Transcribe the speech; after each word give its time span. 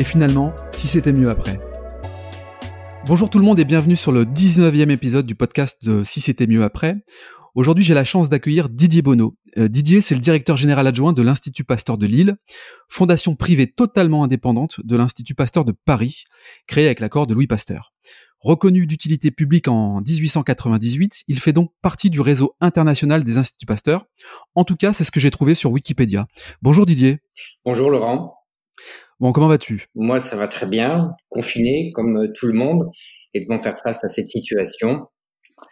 et 0.00 0.04
finalement, 0.04 0.54
si 0.72 0.88
c'était 0.88 1.12
mieux 1.12 1.28
après. 1.28 1.60
Bonjour 3.04 3.28
tout 3.28 3.38
le 3.38 3.44
monde 3.44 3.58
et 3.58 3.66
bienvenue 3.66 3.96
sur 3.96 4.12
le 4.12 4.24
19e 4.24 4.88
épisode 4.88 5.26
du 5.26 5.34
podcast 5.34 5.76
de 5.84 6.04
Si 6.04 6.22
c'était 6.22 6.46
mieux 6.46 6.64
après. 6.64 6.96
Aujourd'hui, 7.54 7.84
j'ai 7.84 7.92
la 7.92 8.04
chance 8.04 8.30
d'accueillir 8.30 8.70
Didier 8.70 9.02
Bonneau. 9.02 9.36
Euh, 9.58 9.68
Didier, 9.68 10.00
c'est 10.00 10.14
le 10.14 10.22
directeur 10.22 10.56
général 10.56 10.86
adjoint 10.86 11.12
de 11.12 11.20
l'Institut 11.20 11.64
Pasteur 11.64 11.98
de 11.98 12.06
Lille, 12.06 12.36
fondation 12.88 13.36
privée 13.36 13.66
totalement 13.66 14.24
indépendante 14.24 14.80
de 14.82 14.96
l'Institut 14.96 15.34
Pasteur 15.34 15.66
de 15.66 15.74
Paris, 15.84 16.24
créée 16.66 16.86
avec 16.86 17.00
l'accord 17.00 17.26
de 17.26 17.34
Louis 17.34 17.46
Pasteur. 17.46 17.92
Reconnu 18.38 18.86
d'utilité 18.86 19.30
publique 19.30 19.68
en 19.68 20.00
1898, 20.00 21.24
il 21.28 21.40
fait 21.40 21.52
donc 21.52 21.72
partie 21.82 22.08
du 22.08 22.22
réseau 22.22 22.56
international 22.62 23.22
des 23.22 23.36
instituts 23.36 23.66
Pasteur. 23.66 24.06
En 24.54 24.64
tout 24.64 24.76
cas, 24.76 24.94
c'est 24.94 25.04
ce 25.04 25.10
que 25.10 25.20
j'ai 25.20 25.30
trouvé 25.30 25.54
sur 25.54 25.70
Wikipédia. 25.72 26.26
Bonjour 26.62 26.86
Didier. 26.86 27.18
Bonjour 27.66 27.90
Laurent. 27.90 28.40
Bon, 29.20 29.32
comment 29.32 29.48
vas-tu? 29.48 29.84
Moi, 29.94 30.18
ça 30.18 30.34
va 30.34 30.48
très 30.48 30.66
bien, 30.66 31.10
confiné 31.28 31.92
comme 31.94 32.16
euh, 32.16 32.32
tout 32.34 32.46
le 32.46 32.54
monde, 32.54 32.88
et 33.34 33.40
devant 33.44 33.58
faire 33.58 33.78
face 33.78 34.02
à 34.02 34.08
cette 34.08 34.28
situation. 34.28 35.08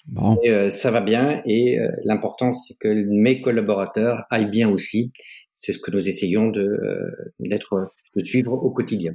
Bon. 0.07 0.39
Euh, 0.47 0.69
ça 0.69 0.91
va 0.91 1.01
bien, 1.01 1.41
et 1.47 1.79
euh, 1.79 1.89
l'important, 2.05 2.53
c'est 2.53 2.75
que 2.79 2.89
mes 3.09 3.41
collaborateurs 3.41 4.25
aillent 4.29 4.51
bien 4.51 4.69
aussi. 4.69 5.13
C'est 5.55 5.73
ce 5.73 5.79
que 5.79 5.91
nous 5.91 6.09
essayons 6.09 6.49
de, 6.49 6.79
d'être, 7.41 7.91
de 8.15 8.23
suivre 8.23 8.53
au 8.53 8.71
quotidien. 8.71 9.15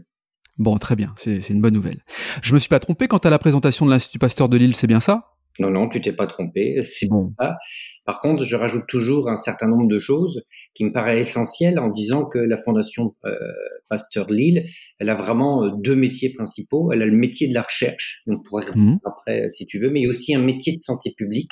Bon, 0.58 0.78
très 0.78 0.96
bien, 0.96 1.14
c'est 1.18 1.50
une 1.50 1.62
bonne 1.62 1.76
nouvelle. 1.76 2.02
Je 2.42 2.56
me 2.56 2.60
suis 2.60 2.70
pas 2.70 2.80
trompé 2.80 3.08
quant 3.08 3.20
à 3.20 3.30
la 3.30 3.40
présentation 3.40 3.86
de 3.86 3.92
l'Institut 3.92 4.20
Pasteur 4.20 4.50
de 4.50 4.58
Lille, 4.58 4.76
c'est 4.76 4.88
bien 4.88 5.00
ça? 5.00 5.30
Non, 5.60 5.70
non, 5.70 5.88
tu 5.88 6.02
t'es 6.02 6.12
pas 6.12 6.26
trompé, 6.26 6.82
c'est 6.82 7.08
bon 7.08 7.30
ça. 7.40 7.58
Par 8.06 8.20
contre, 8.20 8.44
je 8.44 8.56
rajoute 8.56 8.84
toujours 8.88 9.30
un 9.30 9.36
certain 9.36 9.68
nombre 9.68 9.88
de 9.88 10.00
choses 10.00 10.44
qui 10.74 10.84
me 10.84 10.92
paraissent 10.92 11.30
essentielles 11.30 11.80
en 11.80 11.90
disant 11.90 12.26
que 12.26 12.38
la 12.38 12.58
Fondation 12.58 13.16
euh, 13.26 13.36
Pasteur 13.90 14.26
de 14.26 14.34
Lille, 14.34 14.66
elle 15.00 15.10
a 15.10 15.16
vraiment 15.16 15.64
euh, 15.64 15.70
deux 15.78 15.96
métiers 15.96 16.34
principaux. 16.34 16.92
Elle 16.92 17.02
a 17.02 17.06
le 17.06 17.18
métier 17.18 17.48
de 17.48 17.54
la 17.54 17.62
recherche, 17.62 18.24
on 18.28 18.40
pourrait 18.40 18.66
mmh. 18.76 18.98
après 19.06 19.50
si 19.52 19.66
tu 19.66 19.80
veux, 19.80 19.90
mais 19.90 20.08
aussi 20.08 20.36
un 20.36 20.42
métier 20.42 20.76
de 20.76 20.82
santé 20.82 21.14
publique. 21.16 21.52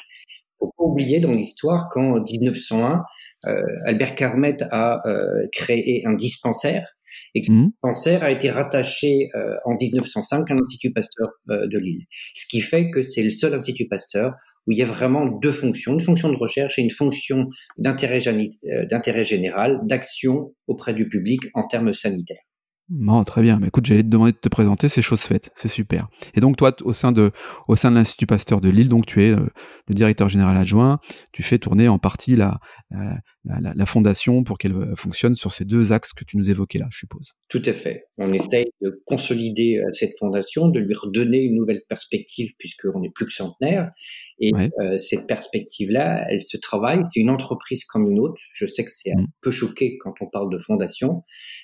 Faut 0.60 0.74
pas 0.78 0.84
oublier 0.84 1.20
dans 1.20 1.32
l'histoire 1.32 1.90
qu'en 1.90 2.22
1901, 2.22 3.02
euh, 3.46 3.64
Albert 3.86 4.16
Carmet 4.16 4.58
a 4.70 5.00
euh, 5.08 5.48
créé 5.52 6.04
un 6.06 6.14
dispensaire 6.14 6.88
et 7.34 7.42
que 7.42 7.52
mmh. 7.52 7.72
cancer 7.82 8.24
a 8.24 8.32
été 8.32 8.50
rattaché 8.50 9.30
euh, 9.36 9.56
en 9.66 9.76
1905 9.76 10.50
à 10.50 10.54
l'Institut 10.54 10.92
Pasteur 10.92 11.30
euh, 11.50 11.68
de 11.68 11.78
Lille. 11.78 12.06
Ce 12.34 12.46
qui 12.48 12.62
fait 12.62 12.90
que 12.90 13.02
c'est 13.02 13.24
le 13.24 13.30
seul 13.30 13.54
Institut 13.54 13.88
Pasteur 13.88 14.34
où 14.68 14.72
il 14.72 14.78
y 14.78 14.84
a 14.84 14.86
vraiment 14.86 15.26
deux 15.26 15.52
fonctions, 15.52 15.94
une 15.94 16.00
fonction 16.00 16.30
de 16.30 16.38
recherche 16.38 16.78
et 16.78 16.82
une 16.82 16.92
fonction 16.92 17.48
d'intérêt 17.78 18.20
euh, 18.28 19.24
général, 19.24 19.80
d'action 19.86 20.54
auprès 20.68 20.94
du 20.94 21.08
public 21.08 21.42
en 21.54 21.68
termes 21.68 21.94
sanitaires. 21.94 22.42
Bon, 22.90 23.24
très 23.24 23.42
bien. 23.42 23.58
Mais 23.60 23.68
écoute, 23.68 23.86
j'allais 23.86 24.04
te 24.04 24.10
demander 24.10 24.34
de 24.34 24.38
te 24.38 24.50
présenter, 24.50 24.90
c'est 24.90 25.02
chose 25.02 25.22
faite, 25.22 25.50
c'est 25.56 25.70
super. 25.70 26.10
Et 26.36 26.42
donc 26.42 26.58
toi, 26.58 26.76
au 26.82 26.92
sein 26.92 27.14
de, 27.14 27.32
au 27.70 27.78
sein 27.78 27.90
de 27.90 27.96
l'Institut 27.96 28.26
Pasteur 28.26 28.60
de 28.60 28.70
Lille, 28.70 28.90
donc 28.90 29.06
tu 29.06 29.24
es 29.24 29.34
le 29.34 29.96
directeur 29.96 30.28
général 30.28 30.58
adjoint, 30.58 31.00
tu 31.32 31.42
fais 31.42 31.58
tourner 31.58 31.88
en 31.88 32.00
partie 32.00 32.36
la, 32.36 32.60
la, 32.90 33.22
la, 33.44 33.86
fondation 33.86 34.44
pour 34.44 34.58
qu'elle 34.58 34.74
euh, 34.74 34.96
fonctionne 34.96 35.34
sur 35.34 35.52
ces 35.52 35.66
deux 35.66 35.92
axes 35.92 36.14
que 36.14 36.24
tu 36.24 36.38
nous 36.38 36.50
évoquais 36.50 36.78
là, 36.78 36.88
je 36.92 37.00
suppose. 37.00 37.34
Tout 37.50 37.62
à 37.66 37.74
fait. 37.74 38.06
On 38.18 38.32
essaye 38.32 38.68
de 38.82 39.02
consolider 39.06 39.78
euh, 39.78 39.92
cette 39.94 40.18
fondation, 40.20 40.68
de 40.68 40.80
lui 40.80 40.94
redonner 40.94 41.40
une 41.40 41.56
nouvelle 41.56 41.82
perspective 41.90 42.52
puisqu'on 42.60 43.00
n'est 43.00 43.10
plus 43.10 43.26
que 43.26 43.34
centenaire. 43.34 43.92
Et 44.40 44.52
euh, 44.56 44.98
cette 45.00 45.26
perspective-là, 45.28 46.26
elle 46.30 46.42
se 46.42 46.58
travaille. 46.58 47.02
C'est 47.12 47.20
une 47.20 47.32
entreprise 47.32 47.84
comme 47.86 48.10
une 48.12 48.20
autre. 48.20 48.40
Je 48.54 48.68
sais 48.68 48.86
que 48.86 48.92
c'est 48.92 49.12
un 49.12 49.24
mm. 49.24 49.28
peu 49.42 49.52
choqué 49.52 49.98
quand 49.98 50.14
on 50.22 50.28
parle 50.28 50.52
de 50.52 50.60
fondation. 50.60 51.24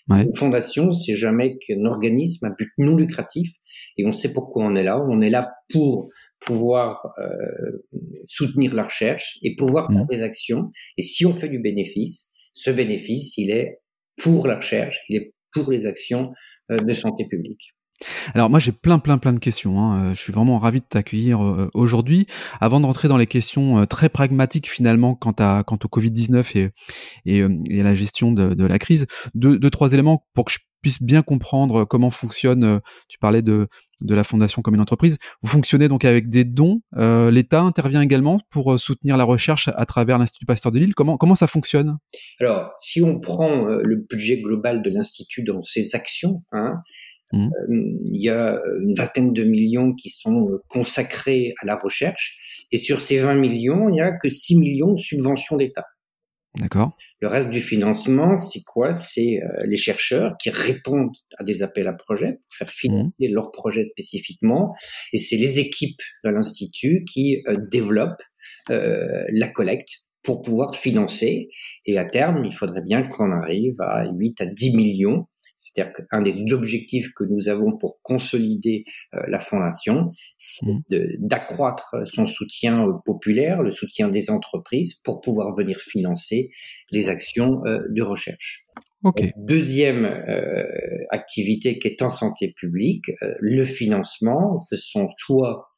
Une 0.10 0.36
fondation, 0.36 0.92
c'est 0.92 1.16
jamais 1.16 1.58
qu'un 1.60 1.86
organisme 1.86 2.46
à 2.46 2.50
but 2.50 2.72
non 2.80 2.96
lucratif. 2.96 3.52
Et 3.98 4.06
on 4.06 4.12
sait 4.12 4.34
pourquoi 4.34 4.66
on 4.66 4.76
est 4.76 4.84
là. 4.84 5.00
On 5.10 5.22
est 5.22 5.30
là 5.30 5.54
pour 5.70 6.10
pouvoir 6.40 7.14
euh, 7.20 7.84
soutenir 8.26 8.74
la 8.74 8.84
recherche 8.84 9.38
et 9.42 9.56
pouvoir 9.56 9.88
faire 9.88 10.04
mmh. 10.04 10.08
des 10.10 10.22
actions. 10.22 10.70
Et 10.98 11.02
si 11.02 11.26
on 11.26 11.34
fait 11.34 11.50
du 11.50 11.60
bénéfice, 11.60 12.32
ce 12.54 12.72
bénéfice, 12.72 13.38
il 13.38 13.52
est 13.52 13.80
pour 14.22 14.48
la 14.48 14.56
recherche, 14.56 15.00
il 15.10 15.18
est 15.18 15.34
pour 15.54 15.72
les 15.72 15.86
actions 15.86 16.32
euh, 16.72 16.78
de 16.78 16.94
santé 16.94 17.26
publique. 17.28 17.74
Alors 18.36 18.52
moi 18.52 18.60
j'ai 18.60 18.72
plein 18.72 19.00
plein 19.00 19.18
plein 19.18 19.34
de 19.34 19.40
questions. 19.40 19.80
Hein. 19.80 20.12
Euh, 20.12 20.14
je 20.14 20.22
suis 20.22 20.32
vraiment 20.32 20.60
ravi 20.60 20.82
de 20.82 20.86
t'accueillir 20.86 21.70
aujourd'hui. 21.74 22.28
Avant 22.62 22.80
de 22.80 22.86
rentrer 22.86 23.08
dans 23.08 23.18
les 23.18 23.26
questions 23.26 23.88
très 23.88 24.10
pragmatiques 24.10 24.70
finalement 24.70 25.16
quant 25.16 25.34
à 25.40 25.64
quant 25.66 25.80
au 25.84 25.88
Covid 25.88 26.12
19 26.12 26.56
et, 26.56 26.70
et, 27.26 27.44
et 27.70 27.80
à 27.80 27.84
la 27.84 27.96
gestion 27.96 28.32
de, 28.32 28.54
de 28.54 28.66
la 28.66 28.78
crise, 28.78 29.08
deux, 29.34 29.58
deux 29.58 29.72
trois 29.72 29.94
éléments 29.94 30.28
pour 30.36 30.46
que 30.46 30.52
je 30.52 30.60
puisse 30.82 31.02
bien 31.02 31.24
comprendre 31.24 31.86
comment 31.86 32.12
fonctionne. 32.12 32.82
Tu 33.10 33.18
parlais 33.18 33.42
de 33.42 33.68
de 34.02 34.16
la 34.16 34.24
fondation 34.24 34.62
comme 34.62 34.76
une 34.76 34.82
entreprise. 34.82 35.18
Vous 35.42 35.50
fonctionnez 35.50 35.88
donc 35.88 36.06
avec 36.06 36.30
des 36.30 36.44
dons. 36.44 36.82
Euh, 36.98 37.32
L'État 37.32 37.62
intervient 37.62 38.02
également 38.02 38.40
pour 38.50 38.74
euh, 38.74 38.78
soutenir 38.78 39.18
la 39.18 39.24
recherche 39.24 39.70
à 39.74 39.86
travers 39.86 40.18
l'Institut 40.18 40.46
Pasteur 40.46 40.72
de 40.72 40.80
Lille. 40.80 40.96
Comment, 40.96 41.18
comment 41.18 41.36
ça 41.36 41.48
fonctionne? 41.48 41.98
Alors, 42.40 42.72
si 42.80 43.02
on 43.02 43.20
prend 43.20 43.68
euh, 43.68 43.82
le 43.84 43.98
budget 44.10 44.40
global 44.40 44.82
de 44.82 44.90
l'Institut 44.90 45.44
dans 45.44 45.62
ses 45.62 45.96
actions, 45.96 46.44
hein, 46.52 46.76
mmh. 47.34 47.50
il 48.14 48.22
y 48.22 48.30
a 48.30 48.60
une 48.82 48.94
vingtaine 48.94 49.34
de 49.34 49.44
millions 49.44 49.94
qui 49.94 50.10
sont 50.10 50.60
consacrés 50.70 51.54
à 51.62 51.66
la 51.66 51.76
recherche. 51.76 52.66
Et 52.72 52.78
sur 52.78 53.02
ces 53.02 53.20
20 53.20 53.36
millions, 53.36 53.90
il 53.90 53.94
n'y 53.94 54.02
a 54.02 54.12
que 54.12 54.30
6 54.30 54.60
millions 54.60 54.94
de 54.94 55.00
subventions 55.00 55.58
d'État. 55.58 55.86
D'accord. 56.60 56.98
Le 57.22 57.28
reste 57.28 57.50
du 57.50 57.62
financement, 57.62 58.36
c'est 58.36 58.64
quoi? 58.64 58.92
C'est 58.92 59.42
euh, 59.44 59.66
les 59.66 59.78
chercheurs 59.78 60.36
qui 60.38 60.50
répondent 60.50 61.16
à 61.38 61.44
des 61.44 61.62
appels 61.62 61.88
à 61.88 61.94
projets 61.94 62.34
pour 62.34 62.58
faire 62.58 62.70
financer 62.70 63.12
mmh. 63.20 63.34
leurs 63.34 63.52
projets 63.52 63.84
spécifiquement, 63.84 64.74
et 65.14 65.18
c'est 65.18 65.38
les 65.38 65.60
équipes 65.60 66.02
de 66.24 66.30
l'institut 66.30 67.04
qui 67.06 67.44
euh, 67.48 67.56
développent 67.72 68.24
euh, 68.70 69.06
la 69.30 69.50
collecte 69.50 70.08
pour 70.24 70.42
pouvoir 70.42 70.76
financer. 70.76 71.48
Et 71.86 71.98
à 71.98 72.06
terme, 72.06 72.44
il 72.44 72.54
faudrait 72.54 72.84
bien 72.84 73.04
qu'on 73.04 73.32
arrive 73.32 73.80
à 73.80 74.10
8 74.12 74.42
à 74.42 74.46
10 74.46 74.76
millions 74.76 75.28
c'est-à-dire 75.58 75.92
qu'un 75.94 76.22
des 76.22 76.54
objectifs 76.54 77.12
que 77.14 77.24
nous 77.24 77.50
avons 77.50 77.76
pour 77.78 78.00
consolider 78.04 78.86
euh, 79.16 79.22
la 79.28 79.40
fondation, 79.40 80.12
c'est 80.38 80.68
mmh. 80.68 80.84
d'accroître 81.18 81.96
son 82.06 82.28
soutien 82.28 82.88
euh, 82.88 82.94
populaire, 83.04 83.64
le 83.64 83.72
soutien 83.72 84.08
des 84.08 84.30
entreprises 84.30 84.94
pour 85.04 85.20
pouvoir 85.20 85.56
venir 85.56 85.80
financer 85.80 86.52
les 86.92 87.10
actions 87.10 87.66
euh, 87.66 87.80
de 87.90 88.02
recherche. 88.02 88.62
Deuxième 89.38 90.06
activité 91.12 91.80
qui 91.80 91.88
est 91.88 92.02
en 92.02 92.10
santé 92.10 92.54
publique, 92.58 93.12
le 93.40 93.64
financement, 93.64 94.58
ce 94.70 94.76
sont 94.76 95.08
soit 95.18 95.70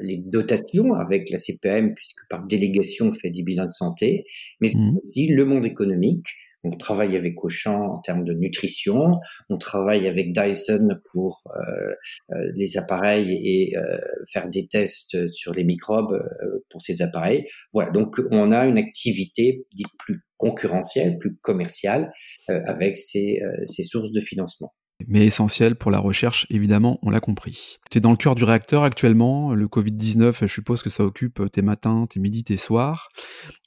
les 0.00 0.18
dotations 0.24 0.94
avec 0.94 1.30
la 1.30 1.38
CPM, 1.38 1.94
puisque 1.94 2.28
par 2.28 2.46
délégation 2.46 3.06
on 3.06 3.12
fait 3.12 3.30
des 3.30 3.42
bilans 3.42 3.64
de 3.64 3.72
santé, 3.72 4.26
mais 4.60 4.68
mmh. 4.72 4.98
aussi 5.02 5.28
le 5.28 5.44
monde 5.44 5.66
économique, 5.66 6.26
on 6.68 6.76
travaille 6.76 7.16
avec 7.16 7.42
Auchan 7.44 7.94
en 7.94 8.00
termes 8.00 8.24
de 8.24 8.32
nutrition, 8.32 9.18
on 9.48 9.58
travaille 9.58 10.06
avec 10.06 10.32
Dyson 10.32 11.00
pour 11.12 11.42
euh, 11.46 11.92
euh, 12.32 12.52
les 12.54 12.76
appareils 12.76 13.32
et 13.44 13.76
euh, 13.76 13.98
faire 14.32 14.48
des 14.48 14.66
tests 14.66 15.30
sur 15.32 15.52
les 15.54 15.64
microbes 15.64 16.22
pour 16.70 16.82
ces 16.82 17.02
appareils. 17.02 17.46
Voilà, 17.72 17.90
donc 17.90 18.20
on 18.30 18.52
a 18.52 18.66
une 18.66 18.78
activité 18.78 19.66
dite 19.74 19.88
plus 19.98 20.22
concurrentielle, 20.36 21.18
plus 21.18 21.36
commerciale 21.36 22.12
avec 22.48 22.96
ces, 22.96 23.40
ces 23.64 23.82
sources 23.82 24.12
de 24.12 24.20
financement 24.20 24.72
mais 25.06 25.24
essentielle 25.24 25.76
pour 25.76 25.90
la 25.90 26.00
recherche, 26.00 26.46
évidemment, 26.50 26.98
on 27.02 27.10
l'a 27.10 27.20
compris. 27.20 27.76
Tu 27.90 27.98
es 27.98 28.00
dans 28.00 28.10
le 28.10 28.16
cœur 28.16 28.34
du 28.34 28.44
réacteur 28.44 28.82
actuellement, 28.82 29.54
le 29.54 29.66
Covid-19, 29.66 30.38
je 30.40 30.46
suppose 30.46 30.82
que 30.82 30.90
ça 30.90 31.04
occupe 31.04 31.40
tes 31.52 31.62
matins, 31.62 32.06
tes 32.10 32.18
midis, 32.18 32.42
tes 32.42 32.56
soirs. 32.56 33.08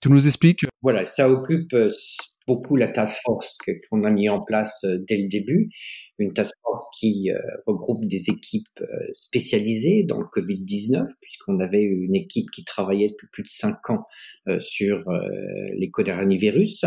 Tu 0.02 0.10
nous 0.10 0.28
expliques 0.28 0.66
Voilà, 0.81 1.06
ça 1.06 1.30
occupe 1.30 1.74
beaucoup 2.51 2.75
la 2.75 2.89
task 2.89 3.21
force 3.24 3.57
qu'on 3.89 4.03
a 4.03 4.12
mis 4.12 4.27
en 4.27 4.42
place 4.42 4.77
euh, 4.83 4.98
dès 5.07 5.18
le 5.18 5.30
début, 5.30 5.69
une 6.19 6.33
task 6.33 6.53
force 6.63 6.86
qui 7.00 7.31
euh, 7.31 7.39
regroupe 7.65 8.06
des 8.06 8.30
équipes 8.30 8.68
euh, 8.81 8.86
spécialisées 9.15 10.03
dans 10.03 10.19
le 10.19 10.25
Covid-19, 10.25 11.07
puisqu'on 11.21 11.59
avait 11.62 11.81
une 11.81 12.13
équipe 12.13 12.51
qui 12.51 12.65
travaillait 12.65 13.07
depuis 13.07 13.27
plus 13.31 13.44
de 13.44 13.48
cinq 13.48 13.89
ans 13.89 14.03
sur 14.59 15.03
les 15.77 15.89
virus. 16.38 16.83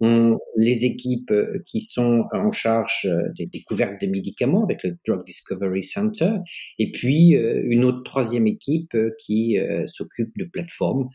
on, 0.00 0.38
les 0.56 0.84
équipes 0.84 1.32
qui 1.66 1.80
sont 1.80 2.24
en 2.32 2.50
charge 2.50 3.08
des 3.36 3.46
découvertes 3.46 4.00
des 4.00 4.08
médicaments 4.08 4.64
avec 4.64 4.82
le 4.82 4.96
Drug 5.06 5.24
Discovery 5.24 5.82
Center, 5.82 6.32
et 6.78 6.90
puis 6.90 7.30
une 7.30 7.84
autre 7.84 8.02
troisième 8.02 8.46
équipe 8.46 8.96
qui 9.18 9.58
s'occupe 9.86 10.32
de 10.36 10.44
plateformes 10.44 11.08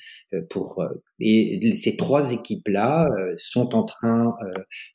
pour 0.49 0.83
et 1.19 1.75
ces 1.75 1.95
trois 1.95 2.31
équipes-là 2.31 3.09
sont 3.37 3.75
en 3.75 3.83
train 3.83 4.35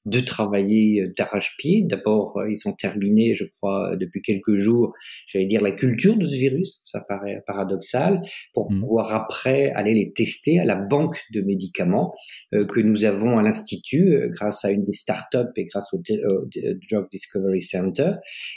de 0.07 0.21
travailler 0.21 1.05
d'arrache-pied. 1.17 1.83
D'abord, 1.83 2.41
ils 2.49 2.69
ont 2.69 2.73
terminé, 2.73 3.35
je 3.35 3.45
crois, 3.45 3.97
depuis 3.97 4.23
quelques 4.23 4.57
jours, 4.57 4.93
j'allais 5.27 5.47
dire 5.47 5.63
la 5.63 5.73
culture 5.73 6.17
de 6.17 6.27
ce 6.27 6.37
virus, 6.37 6.81
ça 6.83 7.01
paraît 7.01 7.43
paradoxal, 7.47 8.23
pour 8.55 8.71
mmh. 8.71 8.81
pouvoir 8.81 9.15
après 9.15 9.71
aller 9.71 9.95
les 9.95 10.13
tester 10.13 10.61
à 10.61 10.65
la 10.65 10.77
banque 10.77 11.21
de 11.33 11.41
médicaments 11.41 12.15
que 12.53 12.81
nous 12.81 13.05
avons 13.05 13.39
à 13.39 13.43
l'Institut 13.43 14.15
euh, 14.15 14.29
grâce 14.29 14.65
à 14.65 14.71
une 14.71 14.85
des 14.85 14.93
startups 14.93 15.53
et 15.57 15.65
grâce 15.65 15.93
au, 15.93 15.99
Drug 15.99 17.09
Discovery 17.11 17.63
Center. 17.63 18.13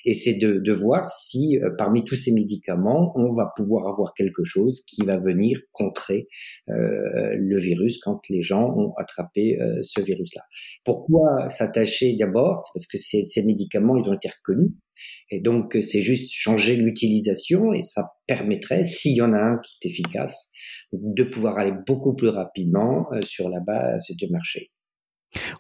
Et 0.06 0.14
c'est 0.14 0.36
de, 0.36 0.60
de, 0.60 0.74
voir 0.74 1.10
si 1.10 1.60
euh, 1.60 1.70
parmi 1.78 2.04
tous 2.04 2.16
ces 2.16 2.32
médicaments, 2.32 3.12
on 3.16 3.34
va 3.34 3.52
pouvoir 3.56 3.88
avoir 3.88 4.14
quelque 4.14 4.44
chose 4.44 4.84
qui 4.88 5.06
va 5.06 5.18
venir 5.18 5.60
contrer 5.72 6.28
euh, 6.70 7.36
le 7.38 7.55
virus 7.58 7.98
quand 8.00 8.22
les 8.30 8.42
gens 8.42 8.74
ont 8.76 8.94
attrapé 8.98 9.58
ce 9.82 10.02
virus-là. 10.02 10.42
Pourquoi 10.84 11.50
s'attacher 11.50 12.16
d'abord? 12.16 12.60
C'est 12.60 12.72
parce 12.74 12.88
que 12.88 12.98
ces, 12.98 13.46
médicaments, 13.46 13.98
ils 13.98 14.10
ont 14.10 14.14
été 14.14 14.30
reconnus. 14.30 14.72
Et 15.30 15.42
donc, 15.42 15.78
c'est 15.82 16.02
juste 16.02 16.32
changer 16.32 16.76
l'utilisation 16.76 17.74
et 17.74 17.82
ça 17.82 18.04
permettrait, 18.28 18.84
s'il 18.84 19.16
y 19.16 19.22
en 19.22 19.34
a 19.34 19.38
un 19.38 19.60
qui 19.64 19.76
est 19.82 19.90
efficace, 19.90 20.50
de 20.94 21.24
pouvoir 21.24 21.58
aller 21.58 21.74
beaucoup 21.86 22.16
plus 22.16 22.30
rapidement 22.30 23.08
sur 23.24 23.50
la 23.50 23.60
base 23.60 24.06
du 24.12 24.28
marché. 24.30 24.72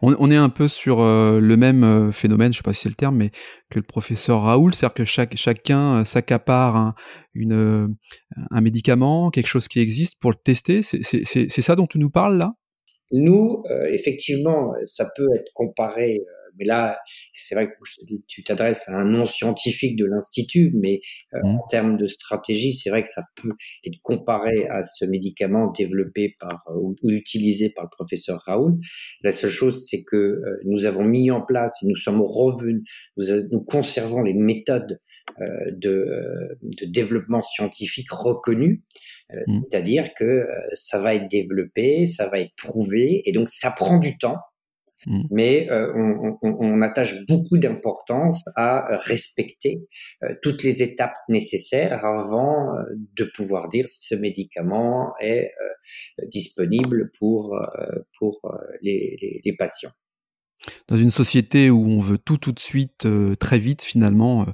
On, 0.01 0.31
est 0.31 0.35
un 0.35 0.49
peu 0.49 0.67
sur 0.67 1.01
euh, 1.01 1.39
le 1.39 1.57
même 1.57 1.83
euh, 1.83 2.11
phénomène, 2.11 2.53
je 2.53 2.59
ne 2.59 2.61
sais 2.61 2.63
pas 2.63 2.73
si 2.73 2.81
c'est 2.81 2.89
le 2.89 2.95
terme, 2.95 3.17
mais 3.17 3.29
que 3.69 3.79
le 3.79 3.83
professeur 3.83 4.41
Raoul, 4.41 4.73
c'est-à-dire 4.73 4.93
que 4.93 5.05
chaque, 5.05 5.35
chacun 5.35 6.01
euh, 6.01 6.05
s'accapare 6.05 6.75
un, 6.75 8.61
médicament, 8.61 9.29
quelque 9.31 9.47
chose 9.47 9.67
qui 9.67 9.79
existe 9.79 10.19
pour 10.19 10.31
le 10.31 10.37
tester. 10.37 10.81
C'est 10.83 11.61
ça 11.61 11.75
dont 11.75 11.87
tu 11.87 11.99
nous 11.99 12.09
parles 12.09 12.37
là? 12.37 12.53
Nous, 13.11 13.63
effectivement, 13.91 14.73
ça 14.87 15.07
peut 15.15 15.27
être 15.35 15.51
comparé 15.53 16.23
mais 16.57 16.65
là, 16.65 16.97
c'est 17.33 17.55
vrai 17.55 17.67
que 17.67 18.13
tu 18.27 18.43
t'adresses 18.43 18.87
à 18.87 18.93
un 18.93 19.05
non 19.05 19.25
scientifique 19.25 19.97
de 19.97 20.05
l'institut, 20.05 20.71
mais 20.75 21.01
euh, 21.33 21.39
mmh. 21.43 21.47
en 21.47 21.67
termes 21.69 21.97
de 21.97 22.07
stratégie, 22.07 22.73
c'est 22.73 22.89
vrai 22.89 23.03
que 23.03 23.09
ça 23.09 23.23
peut 23.41 23.53
être 23.85 23.99
comparé 24.01 24.67
à 24.69 24.83
ce 24.83 25.05
médicament 25.05 25.71
développé 25.71 26.35
par 26.39 26.63
euh, 26.69 26.73
ou, 26.75 26.95
utilisé 27.09 27.69
par 27.69 27.85
le 27.85 27.89
professeur 27.91 28.41
Raoul. 28.45 28.73
La 29.21 29.31
seule 29.31 29.49
chose, 29.49 29.85
c'est 29.87 30.03
que 30.03 30.15
euh, 30.15 30.59
nous 30.65 30.85
avons 30.85 31.03
mis 31.03 31.31
en 31.31 31.41
place 31.41 31.81
et 31.83 31.87
nous 31.87 31.95
sommes 31.95 32.21
revenus, 32.21 32.83
nous, 33.17 33.25
nous 33.51 33.63
conservons 33.63 34.21
les 34.21 34.33
méthodes 34.33 34.97
de, 35.71 36.07
de, 36.61 36.85
développement 36.85 37.41
scientifique 37.41 38.11
reconnues. 38.11 38.83
Mmh. 39.47 39.61
C'est-à-dire 39.69 40.13
que 40.13 40.45
ça 40.73 40.99
va 40.99 41.15
être 41.15 41.27
développé, 41.27 42.05
ça 42.05 42.29
va 42.29 42.39
être 42.39 42.53
prouvé, 42.55 43.23
et 43.25 43.31
donc 43.31 43.49
ça 43.49 43.71
prend 43.71 43.97
du 43.97 44.17
temps. 44.17 44.37
Mm. 45.07 45.21
Mais 45.31 45.69
euh, 45.71 45.91
on, 45.95 46.37
on, 46.41 46.57
on, 46.59 46.81
attache 46.81 47.25
beaucoup 47.27 47.57
d'importance 47.57 48.43
à 48.55 48.97
respecter 48.97 49.87
euh, 50.23 50.33
toutes 50.41 50.63
les 50.63 50.81
étapes 50.81 51.15
nécessaires 51.29 52.05
avant 52.05 52.75
euh, 52.75 52.83
de 53.15 53.25
pouvoir 53.25 53.69
dire 53.69 53.87
si 53.87 54.07
ce 54.07 54.15
médicament 54.15 55.13
est 55.19 55.51
disponible 56.27 57.11
pour, 57.19 57.59
pour 58.17 58.39
les, 58.81 59.17
les, 59.21 59.41
les 59.43 59.55
patients. 59.55 59.91
Dans 60.87 60.97
une 60.97 61.11
société 61.11 61.69
où 61.69 61.85
on 61.87 61.99
veut 61.99 62.17
tout 62.17 62.37
tout 62.37 62.51
de 62.51 62.59
suite, 62.59 63.07
très 63.39 63.59
vite, 63.59 63.83
finalement, 63.83 64.45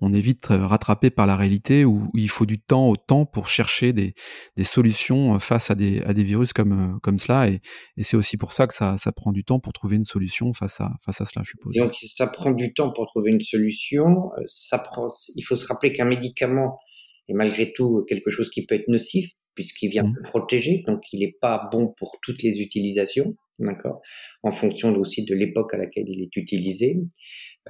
on 0.00 0.12
est 0.14 0.20
vite 0.20 0.46
rattrapé 0.48 1.10
par 1.10 1.26
la 1.26 1.36
réalité 1.36 1.84
où 1.84 2.08
il 2.14 2.28
faut 2.30 2.46
du 2.46 2.60
temps 2.60 2.88
au 2.88 2.96
temps 2.96 3.26
pour 3.26 3.48
chercher 3.48 3.92
des, 3.92 4.14
solutions 4.64 5.38
face 5.40 5.70
à 5.70 5.74
des, 5.74 6.02
virus 6.24 6.52
comme, 6.52 6.98
comme 7.02 7.18
cela. 7.18 7.48
Et, 7.48 7.60
c'est 8.02 8.16
aussi 8.16 8.36
pour 8.36 8.52
ça 8.52 8.66
que 8.66 8.74
ça, 8.74 8.96
ça, 8.98 9.12
prend 9.12 9.32
du 9.32 9.44
temps 9.44 9.60
pour 9.60 9.72
trouver 9.72 9.96
une 9.96 10.04
solution 10.04 10.52
face 10.52 10.80
à, 10.80 10.92
face 11.04 11.20
à 11.20 11.26
cela, 11.26 11.42
je 11.44 11.50
suppose. 11.50 11.74
Donc 11.74 11.94
ça 11.94 12.26
prend 12.28 12.52
du 12.52 12.72
temps 12.72 12.92
pour 12.92 13.06
trouver 13.06 13.32
une 13.32 13.40
solution. 13.40 14.30
Ça 14.46 14.78
prend, 14.78 15.08
il 15.34 15.42
faut 15.42 15.56
se 15.56 15.66
rappeler 15.66 15.92
qu'un 15.92 16.04
médicament 16.04 16.78
est 17.28 17.34
malgré 17.34 17.72
tout 17.72 18.04
quelque 18.08 18.30
chose 18.30 18.50
qui 18.50 18.64
peut 18.64 18.74
être 18.76 18.88
nocif 18.88 19.32
puisqu'il 19.58 19.88
vient 19.88 20.04
mmh. 20.04 20.22
protéger, 20.22 20.84
donc 20.86 21.02
il 21.12 21.18
n'est 21.18 21.34
pas 21.40 21.68
bon 21.72 21.92
pour 21.96 22.18
toutes 22.22 22.44
les 22.44 22.62
utilisations, 22.62 23.34
d'accord, 23.58 24.00
en 24.44 24.52
fonction 24.52 24.94
aussi 24.94 25.24
de 25.24 25.34
l'époque 25.34 25.74
à 25.74 25.78
laquelle 25.78 26.04
il 26.06 26.22
est 26.22 26.36
utilisé. 26.36 27.00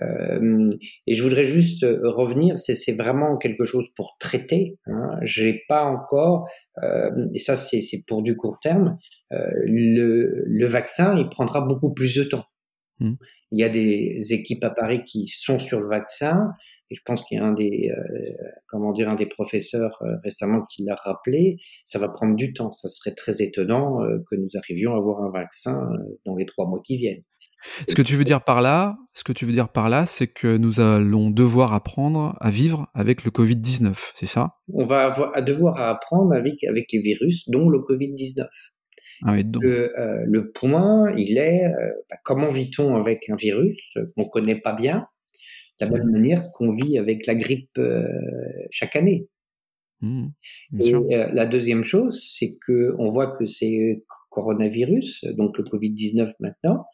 Euh, 0.02 0.68
et 1.06 1.14
je 1.14 1.22
voudrais 1.22 1.44
juste 1.44 1.84
euh, 1.84 1.98
revenir, 2.02 2.58
c'est 2.58 2.92
vraiment 2.92 3.38
quelque 3.38 3.64
chose 3.64 3.88
pour 3.96 4.18
traiter. 4.20 4.76
Hein. 4.84 5.18
J'ai 5.22 5.62
pas 5.66 5.84
encore, 5.84 6.46
euh, 6.82 7.08
et 7.32 7.38
ça 7.38 7.56
c'est 7.56 7.80
pour 8.06 8.22
du 8.22 8.36
court 8.36 8.58
terme, 8.60 8.98
euh, 9.32 9.48
le, 9.66 10.44
le, 10.46 10.66
vaccin 10.66 11.16
il 11.18 11.30
prendra 11.30 11.62
beaucoup 11.62 11.94
plus 11.94 12.14
de 12.16 12.24
temps. 12.24 12.44
Mmh. 13.00 13.14
Il 13.52 13.60
y 13.60 13.64
a 13.64 13.68
des 13.68 14.32
équipes 14.32 14.64
à 14.64 14.70
Paris 14.70 15.04
qui 15.04 15.26
sont 15.28 15.58
sur 15.58 15.80
le 15.80 15.88
vaccin, 15.88 16.50
et 16.90 16.94
je 16.94 17.00
pense 17.04 17.22
qu'il 17.24 17.38
y 17.38 17.40
a 17.40 17.44
un 17.44 17.52
des, 17.52 17.90
euh, 17.90 18.32
comment 18.66 18.92
dire, 18.92 19.08
un 19.08 19.14
des 19.14 19.26
professeurs 19.26 19.98
euh, 20.02 20.16
récemment 20.24 20.64
qui 20.66 20.84
l'a 20.84 20.94
rappelé. 20.94 21.58
Ça 21.84 21.98
va 21.98 22.08
prendre 22.08 22.34
du 22.34 22.52
temps. 22.52 22.70
Ça 22.70 22.88
serait 22.88 23.14
très 23.14 23.42
étonnant 23.42 23.98
que 24.30 24.36
nous 24.36 24.48
arrivions 24.54 24.94
à 24.94 24.98
avoir 24.98 25.22
un 25.22 25.30
vaccin 25.30 25.78
dans 26.24 26.36
les 26.36 26.46
trois 26.46 26.66
mois 26.66 26.80
qui 26.82 26.96
viennent. 26.96 27.22
Ce 27.88 27.94
que 27.94 28.02
tu 28.02 28.16
veux 28.16 28.24
dire 28.24 28.42
par 28.42 28.62
là, 28.62 28.96
ce 29.14 29.24
que 29.24 29.32
tu 29.32 29.44
veux 29.44 29.52
dire 29.52 29.68
par 29.68 29.88
là, 29.88 30.06
c'est 30.06 30.28
que 30.28 30.56
nous 30.56 30.80
allons 30.80 31.30
devoir 31.30 31.72
apprendre 31.72 32.36
à 32.40 32.50
vivre 32.50 32.88
avec 32.94 33.24
le 33.24 33.30
Covid-19, 33.30 33.94
c'est 34.14 34.26
ça? 34.26 34.54
On 34.72 34.86
va 34.86 35.04
avoir, 35.04 35.42
devoir 35.42 35.76
apprendre 35.76 36.32
avec, 36.32 36.62
avec 36.64 36.92
les 36.92 37.00
virus, 37.00 37.48
dont 37.48 37.68
le 37.68 37.78
Covid-19. 37.78 38.46
Ah 39.24 39.36
le, 39.36 39.98
euh, 39.98 40.24
le, 40.26 40.50
point, 40.52 41.12
il 41.16 41.38
est 41.38 41.64
euh, 41.64 41.92
bah, 42.08 42.16
comment 42.24 42.48
vit-on 42.48 42.96
avec 42.96 43.28
un 43.28 43.36
virus 43.36 43.96
qu'on 44.16 44.24
connaît 44.26 44.60
pas 44.60 44.74
bien, 44.74 45.06
de 45.80 45.86
la 45.86 45.90
même 45.90 46.10
manière 46.10 46.44
qu'on 46.52 46.72
vit 46.72 46.98
avec 46.98 47.26
la 47.26 47.34
grippe 47.34 47.78
euh, 47.78 48.06
chaque 48.70 48.96
année. 48.96 49.26
Mmh, 50.00 50.28
Et 50.80 50.92
la 51.32 51.46
deuxième 51.46 51.82
chose, 51.82 52.22
c'est 52.22 52.52
que 52.64 52.94
on 52.98 53.10
voit 53.10 53.36
que 53.36 53.46
c'est 53.46 54.04
coronavirus, 54.30 55.24
donc 55.36 55.58
le 55.58 55.64
Covid-19 55.64 56.34
maintenant, 56.38 56.84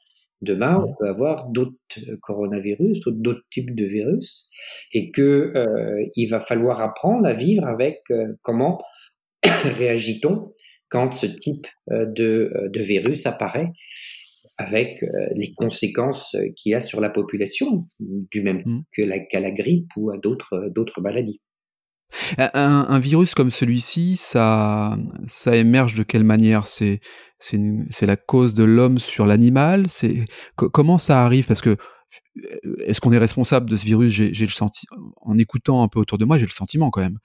Demain, 0.41 0.85
on 0.87 0.95
peut 0.95 1.09
avoir 1.09 1.49
d'autres 1.49 1.77
coronavirus, 2.21 3.01
d'autres 3.07 3.47
types 3.51 3.75
de 3.75 3.87
virus, 3.87 4.51
et 4.93 5.11
que 5.11 5.53
euh, 5.57 6.05
il 6.17 6.27
va 6.27 6.39
falloir 6.41 6.81
apprendre 6.81 7.27
à 7.27 7.33
vivre 7.33 7.67
avec 7.67 8.03
comment 8.43 8.83
réagit-on 9.79 10.54
quand 10.95 11.13
ce 11.13 11.27
type 11.27 11.67
de, 11.91 12.53
de, 12.73 12.83
virus 12.83 13.27
apparaît, 13.27 13.73
avec 14.59 15.05
les 15.35 15.53
conséquences 15.53 16.37
qu'il 16.57 16.75
a 16.75 16.81
sur 16.81 17.01
la 17.01 17.11
population, 17.11 17.89
du 17.99 18.43
même 18.43 18.63
mmh. 18.65 18.83
que 18.97 19.03
la, 19.03 19.19
qu'à 19.19 19.41
la 19.41 19.51
grippe 19.51 19.91
ou 19.97 20.13
à 20.13 20.19
d'autres 20.19 20.71
d'autres 20.73 21.01
maladies. 21.01 21.41
Un, 22.39 23.01
virus 23.01 23.35
comme 23.35 23.51
celui-ci, 23.51 24.17
ça, 24.17 24.97
ça 25.27 25.57
émerge 25.57 25.95
de 25.95 26.05
quelle 26.05 26.23
manière? 26.23 26.67
C'est 26.67 27.01
c'est 27.41 28.07
la 28.07 28.17
cause 28.17 28.55
de 28.55 28.63
l'homme 28.65 29.01
sur 29.01 29.27
l'animal? 29.27 29.89
C'est 29.89 30.25
comment 30.55 30.99
ça 30.99 31.25
arrive? 31.25 31.47
Parce 31.47 31.61
que 31.61 31.71
euh, 32.37 32.77
est-ce 32.87 33.01
qu'on 33.01 33.13
est 33.13 33.19
responsable 33.19 33.69
de 33.69 33.77
ce 33.77 33.85
virus? 33.85 34.13
J'ai 34.13 34.47
le 34.47 34.53
senti 34.53 34.87
en 35.23 35.39
écoutant 35.39 35.83
un 35.83 35.89
peu 35.89 35.99
autour 35.99 36.19
de 36.19 36.25
moi, 36.25 36.39
j'ai 36.39 36.47
le 36.47 36.53
sentiment 36.53 36.91
quand 36.91 37.01
même. 37.01 37.19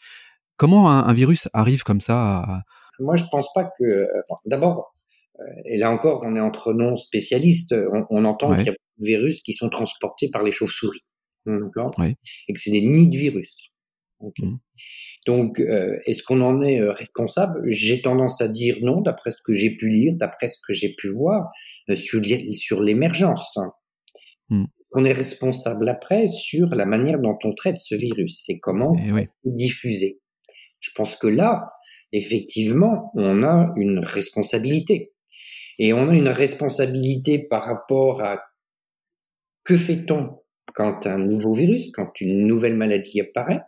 Comment 0.58 0.90
un, 0.90 1.14
virus 1.14 1.48
arrive 1.54 1.84
comme 1.84 2.02
ça 2.02 2.64
Moi, 3.00 3.15
je 3.15 3.24
pense 3.32 3.51
pas 3.53 3.70
que. 3.77 4.08
D'abord, 4.46 4.96
euh, 5.39 5.44
et 5.65 5.77
là 5.77 5.91
encore, 5.91 6.22
on 6.24 6.36
est 6.36 6.41
entre 6.41 6.74
non 6.74 6.96
spécialistes. 6.96 7.75
On, 8.10 8.25
entend 8.25 8.56
qu'il 8.56 8.65
y 8.65 8.70
a 8.70 8.74
des 8.74 8.77
virus 9.00 9.41
qui 9.41 9.53
sont 9.53 9.70
transportés 9.70 10.29
par 10.29 10.44
les 10.44 10.51
chauves-souris, 10.51 11.06
d'accord, 11.46 11.91
et 12.00 12.53
que 12.53 12.60
c'est 12.60 12.72
des 12.72 12.86
nids 12.86 13.10
de 13.10 13.18
virus. 13.18 13.72
Mmh. 14.22 14.56
Donc, 15.27 15.60
euh, 15.60 15.98
est-ce 16.06 16.24
qu'on 16.24 16.41
en 16.41 16.62
est 16.62 16.79
euh, 16.79 16.91
responsable? 16.91 17.62
J'ai 17.68 18.01
tendance 18.01 18.41
à 18.41 18.48
dire 18.48 18.77
non, 18.82 19.01
d'après 19.01 19.32
ce 19.32 19.41
que 19.44 19.53
j'ai 19.53 19.75
pu 19.75 19.89
lire, 19.89 20.13
d'après 20.15 20.48
ce 20.48 20.58
que 20.65 20.74
j'ai 20.74 20.94
pu 20.94 21.10
voir 21.10 21.50
euh, 21.89 21.96
sur, 21.96 22.22
sur 22.53 22.82
l'émergence. 22.82 23.58
Mmh. 24.50 24.65
On 24.94 25.06
est 25.06 25.13
responsable 25.13 25.88
après 25.88 26.25
sur 26.27 26.68
la 26.70 26.86
manière 26.86 27.20
dont 27.20 27.38
on 27.44 27.53
traite 27.53 27.77
ce 27.77 27.96
virus, 27.96 28.44
c'est 28.46 28.58
comment 28.60 28.96
eh 28.98 29.27
diffuser? 29.46 30.20
Je 30.79 30.89
pense 30.96 31.15
que 31.15 31.27
là, 31.27 31.68
effectivement, 32.12 33.12
on 33.16 33.44
a 33.44 33.74
une 33.78 34.00
responsabilité. 34.00 35.13
Et 35.78 35.94
on 35.94 36.10
a 36.10 36.16
une 36.16 36.28
responsabilité 36.28 37.39
par 37.39 37.63
rapport 37.63 38.22
à 38.22 38.42
que 39.63 39.78
fait-on 39.78 40.39
quand 40.74 41.08
un 41.08 41.18
nouveau 41.18 41.54
virus, 41.54 41.89
quand 41.94 42.20
une 42.22 42.46
nouvelle 42.46 42.75
maladie 42.75 43.22
apparaît? 43.22 43.62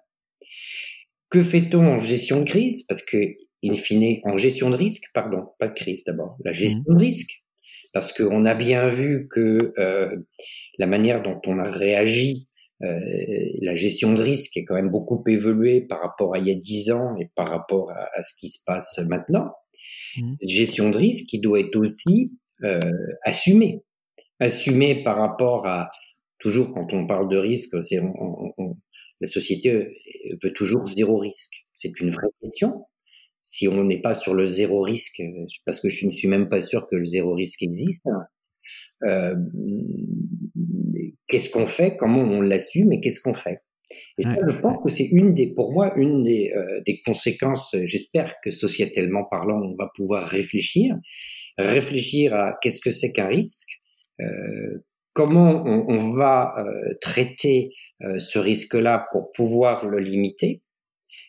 Que 1.30 1.44
fait-on 1.44 1.86
en 1.86 2.00
gestion 2.00 2.42
de 2.42 2.50
crise? 2.50 2.84
Parce 2.84 3.02
que, 3.02 3.18
in 3.64 3.76
fine, 3.76 4.20
en 4.24 4.36
gestion 4.38 4.70
de 4.70 4.76
risque, 4.76 5.06
pardon, 5.14 5.48
pas 5.60 5.68
de 5.68 5.74
crise 5.74 6.04
d'abord, 6.04 6.38
la 6.44 6.52
gestion 6.52 6.84
mmh. 6.88 6.94
de 6.94 7.00
risque, 7.00 7.44
parce 7.94 8.12
qu'on 8.12 8.46
a 8.46 8.54
bien 8.56 8.88
vu 8.88 9.28
que 9.30 9.72
la 10.78 10.88
manière 10.88 11.22
dont 11.22 11.40
on 11.46 11.60
a 11.60 11.70
réagi 11.70 12.48
euh, 12.48 12.51
la 12.82 13.76
gestion 13.76 14.14
de 14.14 14.22
risque 14.22 14.58
est 14.58 14.66
quand 14.66 14.76
même 14.76 14.90
beaucoup 14.90 15.24
évolué 15.28 15.82
par 15.82 16.02
rapport 16.02 16.36
à 16.36 16.40
il 16.40 16.48
y 16.48 16.52
a 16.52 16.56
dix 16.56 16.92
ans 16.92 17.16
et 17.20 17.30
par 17.36 17.50
rapport 17.50 17.92
à, 17.92 18.22
ce 18.22 18.34
qui 18.40 18.50
se 18.50 18.60
passe 18.66 19.00
maintenant. 19.08 19.52
Mmh. 20.18 20.34
Cette 20.42 20.50
gestion 20.50 20.90
de 20.90 20.98
risque 20.98 21.26
qui 21.26 21.40
doit 21.40 21.60
être 21.60 21.76
aussi 21.76 22.34
euh, 22.64 22.80
assumée, 23.24 23.84
assumée 24.40 25.04
par 25.04 25.18
rapport 25.18 25.66
à 25.66 25.90
toujours 26.38 26.72
quand 26.72 26.94
on 26.94 27.08
parle 27.08 27.30
de 27.30 27.38
risque, 27.38 27.74
la 27.74 29.28
société 29.28 29.88
veut 30.44 30.54
toujours 30.54 30.88
zéro 30.88 31.18
risque. 31.18 31.66
C'est 31.74 32.00
une 32.00 32.10
vraie 32.10 32.28
question. 32.44 32.86
Si 33.42 33.68
on 33.68 33.84
n'est 33.84 34.02
pas 34.02 34.16
sur 34.16 34.34
le 34.34 34.46
zéro 34.48 34.82
risque, 34.82 35.22
parce 35.66 35.80
que 35.80 35.90
je 35.90 36.06
ne 36.06 36.12
suis 36.12 36.28
même 36.28 36.50
pas 36.50 36.62
sûr 36.62 36.88
que 36.88 36.96
le 36.96 37.06
zéro 37.06 37.34
risque 37.34 37.62
existe, 37.64 38.06
euh, 39.08 39.36
qu'est-ce 41.28 41.50
qu'on 41.50 41.68
fait, 41.68 41.98
comment 41.98 42.22
on 42.22 42.42
l'assume 42.42 42.92
et 42.94 43.00
qu'est-ce 43.00 43.22
qu'on 43.22 43.34
fait. 43.34 43.62
Et 44.18 44.24
ça, 44.24 44.36
je 44.48 44.58
pense 44.60 44.78
que 44.84 44.90
c'est 44.90 45.10
une 45.12 45.34
des, 45.34 45.54
pour 45.54 45.74
moi, 45.74 45.94
une 45.98 46.24
des, 46.24 46.54
euh, 46.56 46.82
des 46.86 47.02
conséquences. 47.02 47.76
J'espère 47.84 48.36
que 48.42 48.50
sociétalement 48.50 49.26
parlant, 49.26 49.62
on 49.62 49.76
va 49.76 49.90
pouvoir 49.94 50.24
réfléchir, 50.24 50.96
réfléchir 51.58 52.34
à 52.34 52.58
qu'est-ce 52.62 52.82
que 52.82 52.90
c'est 52.90 53.12
qu'un 53.12 53.28
risque, 53.28 53.82
euh, 54.22 54.86
comment 55.14 55.64
on, 55.66 55.86
on 55.90 56.14
va 56.14 56.56
euh, 56.58 56.94
traiter 57.02 57.72
ce 58.18 58.40
risque-là 58.40 59.08
pour 59.12 59.32
pouvoir 59.32 59.86
le 59.86 60.00
limiter, 60.00 60.64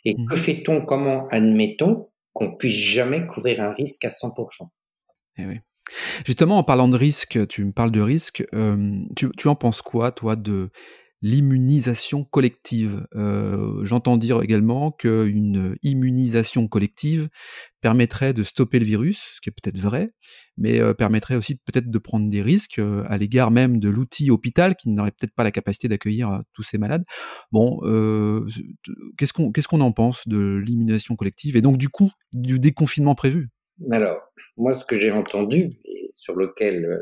et 0.04 0.14
mmh. 0.14 0.26
que 0.26 0.36
fait-on, 0.36 0.84
comment 0.84 1.26
admettons 1.28 2.08
qu'on 2.32 2.56
puisse 2.56 2.72
jamais 2.72 3.26
couvrir 3.26 3.60
un 3.60 3.72
risque 3.72 4.04
à 4.04 4.08
100%. 4.08 4.68
Eh 5.38 5.46
oui. 5.46 5.58
Justement, 6.26 6.58
en 6.58 6.64
parlant 6.64 6.88
de 6.88 6.96
risque, 6.96 7.46
tu 7.48 7.64
me 7.64 7.72
parles 7.72 7.92
de 7.92 8.00
risque. 8.00 8.44
tu, 9.16 9.48
en 9.48 9.54
penses 9.54 9.82
quoi, 9.82 10.12
toi, 10.12 10.36
de 10.36 10.70
l'immunisation 11.22 12.24
collective? 12.24 13.06
J'entends 13.82 14.16
dire 14.16 14.42
également 14.42 14.90
qu'une 14.92 15.76
immunisation 15.82 16.68
collective 16.68 17.28
permettrait 17.80 18.32
de 18.34 18.44
stopper 18.44 18.78
le 18.78 18.86
virus, 18.86 19.32
ce 19.36 19.40
qui 19.40 19.50
est 19.50 19.52
peut-être 19.52 19.78
vrai, 19.80 20.12
mais 20.56 20.80
permettrait 20.94 21.36
aussi 21.36 21.56
peut-être 21.56 21.90
de 21.90 21.98
prendre 21.98 22.28
des 22.28 22.42
risques 22.42 22.80
à 23.06 23.18
l'égard 23.18 23.50
même 23.50 23.80
de 23.80 23.90
l'outil 23.90 24.30
hôpital 24.30 24.76
qui 24.76 24.90
n'aurait 24.90 25.12
peut-être 25.12 25.34
pas 25.34 25.44
la 25.44 25.50
capacité 25.52 25.88
d'accueillir 25.88 26.42
tous 26.54 26.62
ces 26.62 26.78
malades. 26.78 27.04
Bon, 27.52 27.80
qu'est-ce 29.16 29.32
qu'on 29.32 29.52
qu'est-ce 29.52 29.74
en 29.74 29.92
pense 29.92 30.26
de 30.28 30.56
l'immunisation 30.64 31.16
collective 31.16 31.56
et 31.56 31.62
donc 31.62 31.78
du 31.78 31.88
coup 31.88 32.10
du 32.32 32.58
déconfinement 32.58 33.14
prévu? 33.14 33.50
Alors, 33.90 34.20
moi, 34.56 34.74
ce 34.74 34.84
que 34.84 34.96
j'ai 34.96 35.10
entendu, 35.10 35.70
et 35.84 36.10
sur 36.14 36.36
lequel 36.36 36.84
euh, 36.84 36.98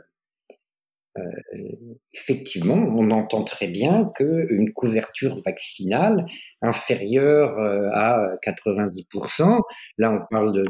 euh, 1.19 1.93
effectivement, 2.13 2.77
on 2.77 3.11
entend 3.11 3.43
très 3.43 3.67
bien 3.67 4.11
qu'une 4.15 4.73
couverture 4.73 5.35
vaccinale 5.45 6.25
inférieure 6.63 7.59
euh, 7.59 7.89
à 7.93 8.37
90%, 8.47 9.61
là 9.99 10.13
on 10.13 10.21
parle 10.31 10.53
de 10.53 10.63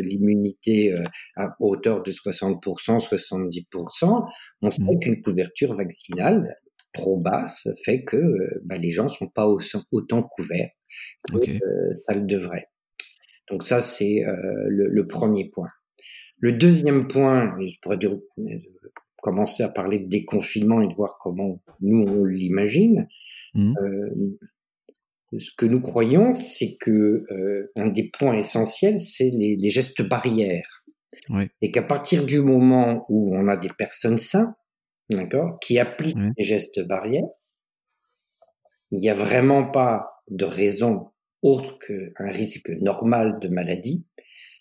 l'immunité 0.00 0.94
à 1.36 1.54
hauteur 1.60 2.02
de 2.02 2.10
60%, 2.10 2.60
70%, 3.06 4.26
on 4.62 4.70
sait 4.70 4.82
mmh. 4.82 4.98
qu'une 5.00 5.22
couverture 5.22 5.74
vaccinale 5.74 6.56
trop 6.94 7.18
basse 7.18 7.68
fait 7.84 8.04
que 8.04 8.22
bah, 8.64 8.76
les 8.76 8.90
gens 8.90 9.08
sont 9.08 9.28
pas 9.28 9.46
autant 9.92 10.22
couverts 10.22 10.70
que 11.30 11.58
ça 12.06 12.14
le 12.14 12.22
devrait. 12.22 12.71
Donc 13.48 13.62
ça, 13.62 13.80
c'est 13.80 14.24
euh, 14.24 14.34
le, 14.68 15.06
premier 15.06 15.48
point. 15.48 15.68
Le 16.38 16.52
deuxième 16.52 17.08
point, 17.08 17.54
je 17.60 17.76
pourrais 17.80 17.98
dire, 17.98 18.16
commencer 19.18 19.62
à 19.62 19.68
parler 19.68 19.98
de 19.98 20.08
déconfinement 20.08 20.80
et 20.80 20.88
de 20.88 20.94
voir 20.94 21.16
comment 21.20 21.62
nous 21.80 22.02
on 22.02 22.24
l'imagine. 22.24 23.08
Mmh. 23.54 23.74
Euh, 23.78 24.38
ce 25.38 25.50
que 25.56 25.66
nous 25.66 25.80
croyons, 25.80 26.34
c'est 26.34 26.76
que 26.80 27.24
euh, 27.30 27.72
un 27.76 27.88
des 27.88 28.10
points 28.10 28.36
essentiels, 28.36 28.98
c'est 28.98 29.30
les, 29.30 29.68
gestes 29.70 30.02
barrières, 30.02 30.84
et 31.62 31.70
qu'à 31.70 31.82
partir 31.82 32.26
du 32.26 32.40
moment 32.40 33.06
où 33.08 33.34
on 33.34 33.48
a 33.48 33.56
des 33.56 33.70
personnes 33.78 34.18
saines, 34.18 34.52
d'accord, 35.08 35.58
qui 35.60 35.78
appliquent 35.78 36.16
les 36.36 36.44
gestes 36.44 36.86
barrières, 36.86 37.28
il 38.90 39.00
n'y 39.00 39.08
a 39.08 39.14
vraiment 39.14 39.70
pas 39.70 40.22
de 40.28 40.44
raison 40.44 41.12
autre 41.42 41.78
qu'un 41.78 42.30
risque 42.30 42.70
normal 42.80 43.38
de 43.40 43.48
maladie, 43.48 44.04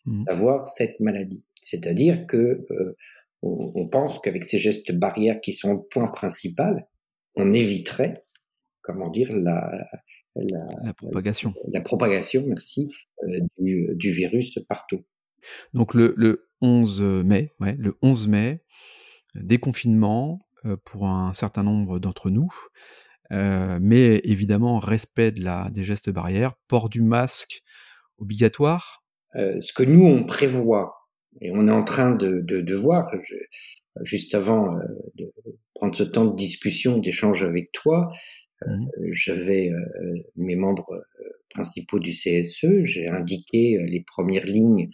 mmh. 0.05 0.25
d'avoir 0.25 0.65
cette 0.67 1.00
maladie. 1.00 1.45
C'est-à-dire 1.55 2.25
que 2.25 2.65
euh, 2.71 2.97
on, 3.43 3.88
pense 3.88 4.19
qu'avec 4.19 4.43
ces 4.43 4.59
gestes 4.59 4.91
barrières 4.91 5.41
qui 5.41 5.53
sont 5.53 5.73
le 5.73 5.81
point 5.89 6.07
principal, 6.07 6.88
on 7.35 7.53
éviterait, 7.53 8.25
comment 8.81 9.09
dire, 9.09 9.31
la, 9.31 9.88
la, 10.35 10.93
propagation. 10.93 11.53
La 11.71 11.81
propagation, 11.81 12.43
merci, 12.47 12.91
euh, 13.23 13.39
du, 13.57 13.89
du, 13.95 14.11
virus 14.11 14.59
partout. 14.67 15.03
Donc 15.73 15.93
le, 15.93 16.13
le 16.17 16.50
11 16.61 17.01
mai, 17.25 17.51
ouais, 17.59 17.75
le 17.79 17.97
11 18.01 18.27
mai, 18.27 18.61
déconfinement 19.35 20.39
euh, 20.65 20.77
pour 20.85 21.07
un 21.07 21.33
certain 21.33 21.63
nombre 21.63 22.00
d'entre 22.00 22.29
nous. 22.29 22.51
Euh, 23.31 23.79
mais 23.81 24.19
évidemment, 24.23 24.79
respect 24.79 25.31
de 25.31 25.43
la, 25.43 25.69
des 25.71 25.83
gestes 25.83 26.09
barrières, 26.09 26.53
port 26.67 26.89
du 26.89 27.01
masque 27.01 27.61
obligatoire. 28.17 29.03
Euh, 29.35 29.59
ce 29.61 29.73
que 29.73 29.83
nous, 29.83 30.05
on 30.05 30.25
prévoit, 30.25 30.93
et 31.39 31.51
on 31.51 31.67
est 31.67 31.71
en 31.71 31.83
train 31.83 32.11
de, 32.11 32.41
de, 32.41 32.59
de 32.59 32.75
voir, 32.75 33.09
juste 34.03 34.35
avant 34.35 34.75
euh, 34.75 34.81
de 35.15 35.31
prendre 35.73 35.95
ce 35.95 36.03
temps 36.03 36.25
de 36.25 36.35
discussion, 36.35 36.97
d'échange 36.97 37.43
avec 37.43 37.71
toi, 37.71 38.09
mmh. 38.65 38.88
j'avais 39.11 39.71
mes 40.35 40.55
membres 40.55 41.01
principaux 41.50 42.00
du 42.00 42.11
CSE, 42.11 42.83
j'ai 42.83 43.09
indiqué 43.09 43.81
les 43.83 44.03
premières 44.05 44.45
lignes 44.45 44.89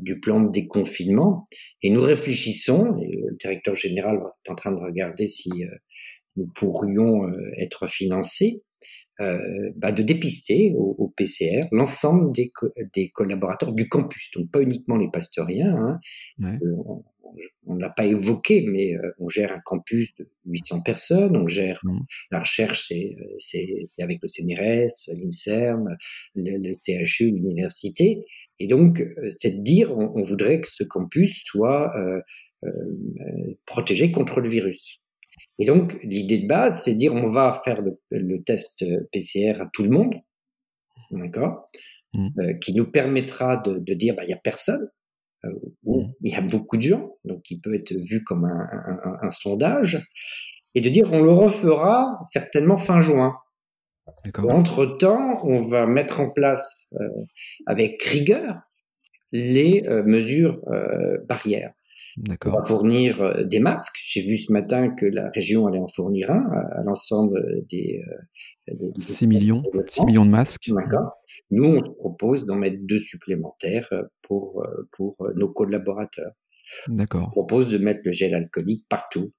du 0.00 0.18
plan 0.18 0.40
de 0.40 0.50
déconfinement, 0.50 1.44
et 1.82 1.90
nous 1.90 2.00
réfléchissons, 2.00 2.96
et 2.98 3.16
le 3.16 3.36
directeur 3.38 3.76
général 3.76 4.18
est 4.44 4.50
en 4.50 4.54
train 4.54 4.72
de 4.72 4.80
regarder 4.80 5.26
si 5.26 5.50
nous 6.36 6.46
pourrions 6.46 7.26
euh, 7.26 7.50
être 7.58 7.86
financés, 7.86 8.62
euh, 9.20 9.38
bah, 9.76 9.92
de 9.92 10.02
dépister 10.02 10.74
au, 10.76 11.12
PCR 11.16 11.68
l'ensemble 11.70 12.32
des, 12.32 12.50
des, 12.94 13.10
collaborateurs 13.10 13.72
du 13.72 13.88
campus, 13.88 14.30
donc 14.34 14.50
pas 14.50 14.60
uniquement 14.60 14.96
les 14.96 15.08
pasteuriens. 15.12 15.76
Hein. 15.76 16.00
Euh, 16.42 16.70
on 17.66 17.74
ne 17.74 17.80
l'a 17.80 17.90
pas 17.90 18.04
évoqué, 18.04 18.64
mais 18.66 18.94
on 19.18 19.28
gère 19.28 19.52
un 19.52 19.60
campus 19.64 20.14
de 20.16 20.28
800 20.46 20.82
personnes, 20.82 21.36
on 21.36 21.48
gère 21.48 21.80
la 22.30 22.40
recherche, 22.40 22.92
c'est 23.38 23.76
avec 23.98 24.18
le 24.22 24.28
CNRS, 24.28 25.10
l'INSERM, 25.16 25.96
le, 26.36 26.58
le, 26.62 26.76
THU, 26.76 27.32
l'université. 27.32 28.24
Et 28.60 28.68
donc, 28.68 29.02
c'est 29.30 29.58
de 29.58 29.62
dire, 29.64 29.96
on, 29.96 30.12
on, 30.14 30.22
voudrait 30.22 30.60
que 30.60 30.68
ce 30.68 30.84
campus 30.84 31.42
soit 31.44 31.92
protégé 33.66 34.12
contre 34.12 34.40
le 34.40 34.48
virus. 34.48 35.00
Et 35.58 35.66
donc, 35.66 35.98
l'idée 36.02 36.38
de 36.38 36.48
base, 36.48 36.82
c'est 36.82 36.94
de 36.94 36.98
dire 36.98 37.14
on 37.14 37.30
va 37.30 37.60
faire 37.64 37.80
le, 38.10 38.42
test 38.42 38.84
PCR 39.12 39.60
à 39.60 39.68
tout 39.72 39.84
le 39.84 39.90
monde, 39.90 40.14
d'accord, 41.10 41.70
mmh. 42.12 42.28
euh, 42.40 42.54
qui 42.54 42.74
nous 42.74 42.90
permettra 42.90 43.56
de, 43.58 43.78
de 43.78 43.94
dire 43.94 44.14
bah 44.16 44.24
il 44.24 44.30
y 44.30 44.32
a 44.32 44.38
personne, 44.38 44.88
euh, 45.44 45.48
ou 45.84 46.02
mmh. 46.02 46.12
il 46.22 46.32
y 46.32 46.34
a 46.34 46.40
beaucoup 46.40 46.76
de 46.76 46.82
gens, 46.82 47.16
donc 47.24 47.42
qui 47.42 47.60
peut 47.60 47.74
être 47.74 47.94
vu 47.94 48.24
comme 48.24 48.44
un, 48.44 48.68
un, 49.04 49.26
un, 49.26 49.30
sondage, 49.30 50.04
et 50.74 50.80
de 50.80 50.88
dire 50.88 51.12
on 51.12 51.22
le 51.22 51.30
refera 51.30 52.18
certainement 52.26 52.76
fin 52.76 53.00
juin. 53.00 53.34
Entre 54.36 54.84
temps, 54.98 55.40
on 55.44 55.60
va 55.60 55.86
mettre 55.86 56.20
en 56.20 56.28
place 56.28 56.92
euh, 57.00 57.08
avec 57.66 58.02
rigueur 58.02 58.60
les 59.32 59.82
mesures 60.04 60.60
barrières. 61.26 61.72
On 62.16 62.50
va 62.50 62.64
fournir 62.64 63.20
euh, 63.20 63.44
des 63.44 63.58
masques. 63.58 63.96
J'ai 64.04 64.22
vu 64.22 64.36
ce 64.36 64.52
matin 64.52 64.90
que 64.90 65.06
la 65.06 65.30
région 65.30 65.66
allait 65.66 65.78
en 65.78 65.88
fournir 65.88 66.30
un 66.30 66.44
à, 66.76 66.82
l'ensemble 66.84 67.64
des, 67.68 68.02
6 68.96 69.24
euh, 69.24 69.26
millions, 69.26 69.62
6 69.88 70.04
millions 70.04 70.24
de 70.24 70.30
masques. 70.30 70.70
Nous, 71.50 71.64
on 71.64 71.84
se 71.84 71.90
propose 71.90 72.46
d'en 72.46 72.56
mettre 72.56 72.78
deux 72.82 72.98
supplémentaires 72.98 73.88
euh, 73.92 74.02
pour, 74.22 74.64
pour 74.92 75.16
nos 75.34 75.48
collaborateurs. 75.48 76.32
D'accord. 76.88 77.28
On 77.28 77.30
propose 77.30 77.68
de 77.68 77.78
mettre 77.78 78.00
le 78.04 78.12
gel 78.12 78.34
alcoolique 78.34 78.86
partout. 78.88 79.32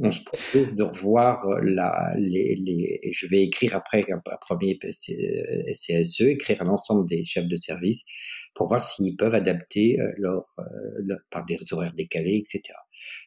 On 0.00 0.12
se 0.12 0.22
propose 0.22 0.76
de 0.76 0.82
revoir 0.84 1.44
la, 1.60 2.12
les, 2.14 2.54
les, 2.54 3.00
je 3.10 3.26
vais 3.26 3.42
écrire 3.42 3.74
après 3.74 4.06
un, 4.12 4.20
premier 4.40 4.78
CSE, 4.78 6.20
écrire 6.20 6.62
à 6.62 6.64
l'ensemble 6.64 7.08
des 7.08 7.24
chefs 7.24 7.48
de 7.48 7.56
service 7.56 8.04
pour 8.54 8.68
voir 8.68 8.82
s'ils 8.82 9.16
peuvent 9.16 9.34
adapter 9.34 10.00
euh, 10.00 10.12
leur, 10.16 10.46
euh, 10.58 11.16
par 11.30 11.44
des 11.44 11.58
horaires 11.72 11.94
décalés, 11.94 12.36
etc. 12.36 12.74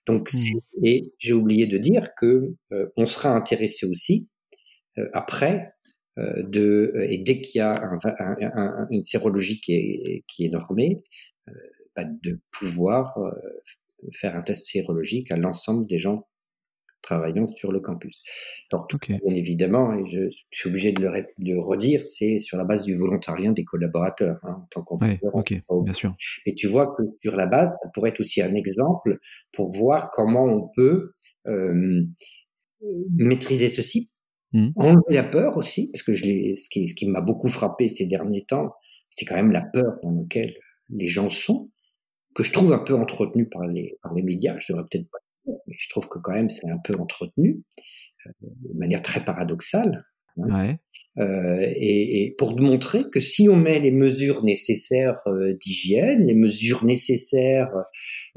Donc, 0.06 0.32
mmh. 0.34 0.60
et 0.84 1.14
j'ai 1.18 1.34
oublié 1.34 1.68
de 1.68 1.78
dire 1.78 2.10
que 2.16 2.56
euh, 2.72 2.88
on 2.98 3.06
sera 3.06 3.30
intéressé 3.30 3.86
aussi 3.86 4.28
après 5.14 5.74
de 6.18 6.94
et 7.08 7.20
dès 7.20 7.40
qu'il 7.40 7.60
y 7.60 7.62
a 7.62 7.82
un, 8.20 8.88
une 8.92 9.04
sérologie 9.04 9.62
qui 9.62 9.74
est 9.74 10.24
qui 10.28 10.46
est 10.46 10.50
normée, 10.50 11.02
bah, 11.96 12.04
de 12.04 12.42
pouvoir 12.52 13.18
faire 14.14 14.36
un 14.36 14.42
test 14.42 14.68
sérologique 14.68 15.32
à 15.32 15.38
l'ensemble 15.38 15.88
des 15.88 15.98
gens 15.98 16.28
travaillant 17.02 17.48
sur 17.48 17.72
le 17.72 17.80
campus. 17.80 18.22
Alors, 18.72 18.88
bien 19.08 19.20
évidemment, 19.36 19.94
et 19.94 20.06
je, 20.06 20.30
suis 20.52 20.70
obligé 20.70 20.92
de 20.92 21.02
le, 21.02 21.26
de 21.40 21.56
redire, 21.56 22.06
c'est 22.06 22.40
sur 22.40 22.58
la 22.58 22.64
base 22.64 22.84
du 22.84 22.96
volontariat 22.96 23.52
des 23.52 23.64
collaborateurs, 23.64 24.40
hein, 24.44 24.58
en 24.62 24.68
tant 24.70 24.84
qu'employeur. 24.84 25.20
bien 25.84 25.94
sûr. 25.94 26.16
Et 26.46 26.56
tu 26.56 26.68
vois 26.68 26.96
que 26.96 27.04
sur 27.22 27.36
la 27.36 27.46
base, 27.46 27.72
ça 27.82 27.90
pourrait 27.94 28.10
être 28.12 28.20
aussi 28.20 28.42
un 28.42 28.54
exemple 28.54 29.20
pour 29.52 29.72
voir 29.72 30.10
comment 30.12 30.46
on 30.46 30.70
peut 30.76 31.14
euh, 31.48 32.04
maîtriser 33.16 33.68
ceci, 33.68 34.12
mmh. 34.54 34.70
enlever 34.76 35.16
la 35.16 35.24
peur 35.24 35.58
aussi, 35.58 35.90
parce 35.92 36.04
que 36.04 36.14
je 36.14 36.24
ce 36.24 36.70
qui, 36.70 36.88
ce 36.88 36.96
qui 36.96 37.08
m'a 37.08 37.22
beaucoup 37.22 37.48
frappé 37.48 37.88
ces 37.88 38.08
derniers 38.08 38.46
temps, 38.46 38.72
c'est 39.10 39.26
quand 39.26 39.36
même 39.36 39.52
la 39.52 39.62
peur 39.62 39.98
dans 40.04 40.12
laquelle 40.12 40.54
les 40.90 41.08
gens 41.08 41.30
sont, 41.30 41.70
que 42.34 42.44
je 42.44 42.54
trouve 42.54 42.72
un 42.74 42.80
peu 42.80 42.94
entretenue 42.96 43.48
par 43.50 43.66
les, 43.68 43.98
par 44.02 44.14
les 44.14 44.24
médias. 44.24 44.58
Je 44.60 44.72
devrais 44.72 44.86
peut-être 44.90 45.10
pas 45.10 45.18
mais 45.18 45.31
je 45.68 45.90
trouve 45.90 46.08
que 46.08 46.20
quand 46.20 46.34
même 46.34 46.50
c'est 46.50 46.70
un 46.70 46.80
peu 46.84 46.94
entretenu 47.00 47.64
euh, 48.28 48.32
de 48.42 48.78
manière 48.78 49.02
très 49.02 49.24
paradoxale. 49.24 50.06
Hein. 50.38 50.78
Euh, 51.20 51.60
et, 51.60 52.24
et, 52.24 52.32
pour 52.32 52.58
montrer 52.58 53.04
que 53.12 53.20
si 53.20 53.50
on 53.50 53.58
met 53.58 53.80
les 53.80 53.92
mesures 53.92 54.46
nécessaires 54.46 55.20
euh, 55.28 55.54
d'hygiène, 55.60 56.26
les 56.26 56.34
mesures 56.34 56.86
nécessaires 56.86 57.74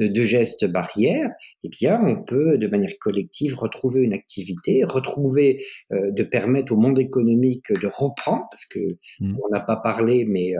euh, 0.00 0.08
de 0.08 0.22
gestes 0.24 0.64
barrières, 0.64 1.30
eh 1.62 1.68
bien, 1.68 2.00
on 2.02 2.24
peut 2.24 2.58
de 2.58 2.66
manière 2.66 2.98
collective 3.00 3.56
retrouver 3.56 4.02
une 4.02 4.12
activité, 4.12 4.82
retrouver, 4.82 5.64
euh, 5.92 6.10
de 6.10 6.24
permettre 6.24 6.72
au 6.72 6.76
monde 6.76 6.98
économique 6.98 7.72
de 7.80 7.86
reprendre, 7.86 8.48
parce 8.50 8.66
que 8.66 8.80
mmh. 9.20 9.36
on 9.44 9.48
n'a 9.52 9.60
pas 9.60 9.76
parlé, 9.76 10.24
mais 10.24 10.54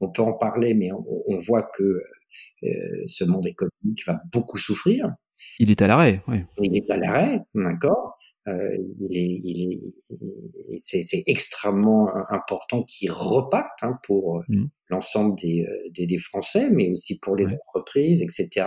on 0.00 0.10
peut 0.10 0.22
en 0.22 0.32
parler, 0.32 0.74
mais 0.74 0.90
on, 0.90 1.04
on 1.26 1.38
voit 1.38 1.62
que 1.62 2.02
ce 3.06 3.24
monde 3.24 3.46
économique 3.46 4.04
va 4.06 4.20
beaucoup 4.32 4.58
souffrir. 4.58 5.06
Il 5.58 5.70
est 5.70 5.82
à 5.82 5.86
l'arrêt, 5.86 6.22
oui. 6.28 6.44
Il 6.60 6.76
est 6.76 6.90
à 6.90 6.96
l'arrêt, 6.96 7.40
d'accord. 7.54 8.16
Euh, 8.48 8.76
il 9.00 9.18
est, 9.18 9.40
il 9.44 9.72
est, 9.72 10.78
c'est, 10.78 11.02
c'est 11.02 11.22
extrêmement 11.26 12.10
important 12.30 12.82
qu'il 12.84 13.12
reparte 13.12 13.82
hein, 13.82 13.98
pour 14.02 14.38
euh, 14.38 14.42
mmh. 14.48 14.64
l'ensemble 14.88 15.36
des, 15.38 15.66
euh, 15.68 15.90
des, 15.94 16.06
des, 16.06 16.18
Français, 16.18 16.70
mais 16.70 16.90
aussi 16.90 17.20
pour 17.20 17.36
les 17.36 17.52
entreprises, 17.52 18.22
etc. 18.22 18.66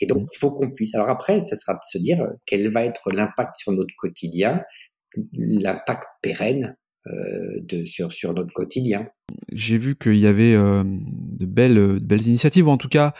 Et 0.00 0.06
donc, 0.06 0.28
il 0.32 0.38
faut 0.38 0.50
qu'on 0.50 0.70
puisse. 0.70 0.94
Alors 0.94 1.10
après, 1.10 1.42
ça 1.42 1.54
sera 1.56 1.74
de 1.74 1.80
se 1.86 1.98
dire 1.98 2.26
quel 2.46 2.70
va 2.70 2.84
être 2.84 3.10
l'impact 3.12 3.56
sur 3.58 3.72
notre 3.72 3.94
quotidien, 3.96 4.62
l'impact 5.32 6.04
pérenne 6.22 6.74
euh, 7.06 7.60
de, 7.60 7.84
sur, 7.84 8.14
sur 8.14 8.32
notre 8.32 8.54
quotidien. 8.54 9.06
J'ai 9.52 9.76
vu 9.76 9.94
qu'il 9.94 10.16
y 10.16 10.26
avait 10.26 10.54
euh, 10.54 10.82
de, 10.86 11.44
belles, 11.44 11.74
de 11.74 11.98
belles 11.98 12.26
initiatives, 12.26 12.66
ou 12.66 12.70
en 12.70 12.78
tout 12.78 12.88
cas, 12.88 13.12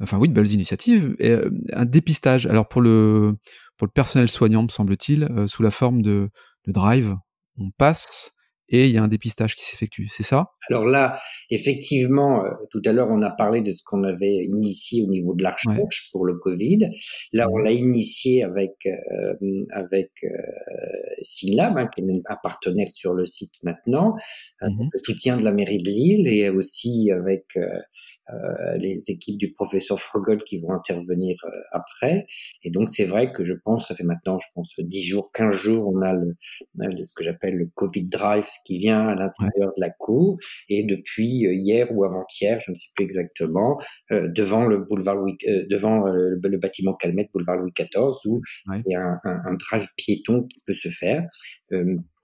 enfin 0.00 0.18
oui, 0.18 0.28
de 0.28 0.34
belles 0.34 0.52
initiatives, 0.52 1.14
et, 1.18 1.30
euh, 1.30 1.50
un 1.72 1.84
dépistage. 1.84 2.46
Alors 2.46 2.68
pour 2.68 2.80
le, 2.80 3.36
pour 3.76 3.86
le 3.86 3.92
personnel 3.92 4.28
soignant, 4.28 4.62
me 4.62 4.68
semble-t-il, 4.68 5.28
sous 5.46 5.62
la 5.62 5.70
forme 5.70 6.02
de, 6.02 6.30
de 6.66 6.72
drive, 6.72 7.16
on 7.58 7.70
passe 7.70 8.32
et 8.70 8.86
il 8.86 8.92
y 8.92 8.98
a 8.98 9.02
un 9.02 9.08
dépistage 9.08 9.56
qui 9.56 9.64
s'effectue, 9.64 10.06
c'est 10.08 10.22
ça? 10.22 10.52
Alors 10.68 10.84
là, 10.84 11.18
effectivement, 11.50 12.44
euh, 12.44 12.50
tout 12.70 12.80
à 12.84 12.92
l'heure, 12.92 13.08
on 13.10 13.20
a 13.20 13.30
parlé 13.30 13.62
de 13.62 13.72
ce 13.72 13.82
qu'on 13.84 14.04
avait 14.04 14.44
initié 14.44 15.02
au 15.02 15.08
niveau 15.08 15.34
de 15.34 15.42
la 15.42 15.50
recherche 15.50 16.08
pour 16.12 16.24
le 16.24 16.38
Covid. 16.38 16.88
Là, 17.32 17.48
on 17.50 17.58
l'a 17.58 17.72
initié 17.72 18.44
avec 18.44 18.74
euh, 18.86 19.34
avec 19.72 20.10
euh, 20.22 20.28
Synlab, 21.22 21.76
hein, 21.78 21.88
qui 21.88 22.02
est 22.02 22.04
un 22.26 22.36
partenaire 22.42 22.88
sur 22.90 23.12
le 23.12 23.26
site 23.26 23.54
maintenant, 23.62 24.14
mmh 24.62 24.88
le 24.92 25.00
soutien 25.04 25.36
de 25.36 25.44
la 25.44 25.52
mairie 25.52 25.78
de 25.78 25.90
Lille 25.90 26.28
et 26.28 26.48
aussi 26.48 27.10
avec 27.10 27.44
euh, 27.56 27.60
euh, 27.62 27.80
les 28.78 28.98
équipes 29.08 29.38
du 29.38 29.52
professeur 29.52 30.00
Frogel 30.00 30.42
qui 30.44 30.60
vont 30.60 30.72
intervenir 30.72 31.36
euh, 31.44 31.50
après. 31.72 32.26
Et 32.62 32.70
donc 32.70 32.88
c'est 32.88 33.04
vrai 33.04 33.32
que 33.32 33.44
je 33.44 33.54
pense, 33.64 33.88
ça 33.88 33.94
fait 33.94 34.04
maintenant, 34.04 34.38
je 34.38 34.46
pense, 34.54 34.74
10 34.78 35.02
jours, 35.02 35.30
15 35.32 35.54
jours, 35.54 35.92
on 35.92 36.00
a 36.02 36.12
le, 36.12 36.36
ce 36.78 37.12
que 37.14 37.24
j'appelle 37.24 37.56
le 37.56 37.66
Covid 37.74 38.04
Drive 38.04 38.46
qui 38.64 38.78
vient 38.78 39.08
à 39.08 39.14
l'intérieur 39.14 39.72
de 39.76 39.80
la 39.80 39.90
cour. 39.90 40.38
Et 40.68 40.84
depuis 40.84 41.46
euh, 41.46 41.54
hier 41.54 41.88
ou 41.92 42.04
avant-hier, 42.04 42.60
je 42.60 42.70
ne 42.70 42.76
sais 42.76 42.88
plus 42.94 43.04
exactement, 43.04 43.78
devant 44.10 44.66
le 44.66 44.78
boulevard 44.78 45.16
Louis, 45.16 45.36
devant 45.68 46.06
le, 46.06 46.58
bâtiment 46.58 46.94
Calmette, 46.94 47.30
boulevard 47.32 47.56
Louis 47.56 47.72
XIV, 47.76 48.14
où 48.26 48.40
il 48.74 48.82
y 48.86 48.94
a 48.94 49.02
un, 49.02 49.20
un, 49.24 49.42
un, 49.46 49.54
drive 49.54 49.88
piéton 49.96 50.46
qui 50.48 50.60
peut 50.66 50.74
se 50.74 50.90
faire 50.90 51.26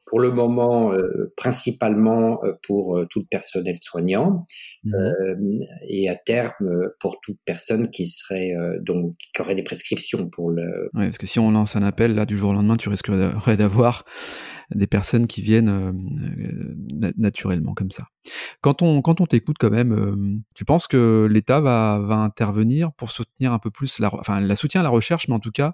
pour 0.07 0.21
le 0.21 0.31
moment 0.31 0.92
euh, 0.92 1.33
principalement 1.37 2.42
euh, 2.45 2.53
pour 2.62 2.97
euh, 2.97 3.07
tout 3.11 3.19
le 3.19 3.27
personnel 3.27 3.77
soignant 3.77 4.47
mmh. 4.85 4.95
et 5.88 6.09
à 6.09 6.14
terme 6.14 6.88
pour 7.01 7.21
toute 7.21 7.38
personne 7.45 7.90
qui 7.90 8.07
serait 8.07 8.55
donc 8.81 9.12
qui 9.35 9.42
aurait 9.42 9.57
des 9.57 9.64
prescriptions 9.64 10.29
pour 10.29 10.51
le. 10.51 10.88
Oui, 10.95 11.07
parce 11.07 11.19
que 11.19 11.27
si 11.27 11.38
on 11.38 11.51
lance 11.51 11.77
un 11.77 11.83
appel 11.83 12.14
là 12.14 12.25
du 12.25 12.38
jour 12.38 12.51
au 12.51 12.55
lendemain, 12.55 12.77
tu 12.77 12.88
risquerais 12.88 13.57
d'avoir 13.57 14.05
des 14.75 14.87
personnes 14.87 15.27
qui 15.27 15.42
viennent 15.42 15.92
naturellement 17.16 17.75
comme 17.75 17.90
ça. 17.90 18.07
Quand 18.61 18.83
on 18.83 19.03
quand 19.03 19.21
on 19.21 19.27
t'écoute 19.27 19.57
quand 19.59 19.71
même, 19.71 20.42
tu 20.55 20.64
penses 20.64 20.87
que 20.87 21.29
l'État 21.31 21.61
va 21.61 22.01
va 22.01 22.16
intervenir 22.16 22.92
pour 22.92 23.11
soutenir 23.11 23.53
un 23.53 23.59
peu 23.59 23.71
plus 23.71 23.99
la 23.99 24.14
enfin 24.14 24.40
la 24.40 24.57
soutien 24.57 24.81
à 24.81 24.85
la 24.85 24.90
recherche, 24.90 25.29
mais 25.29 25.35
en 25.35 25.40
tout 25.40 25.53
cas 25.53 25.73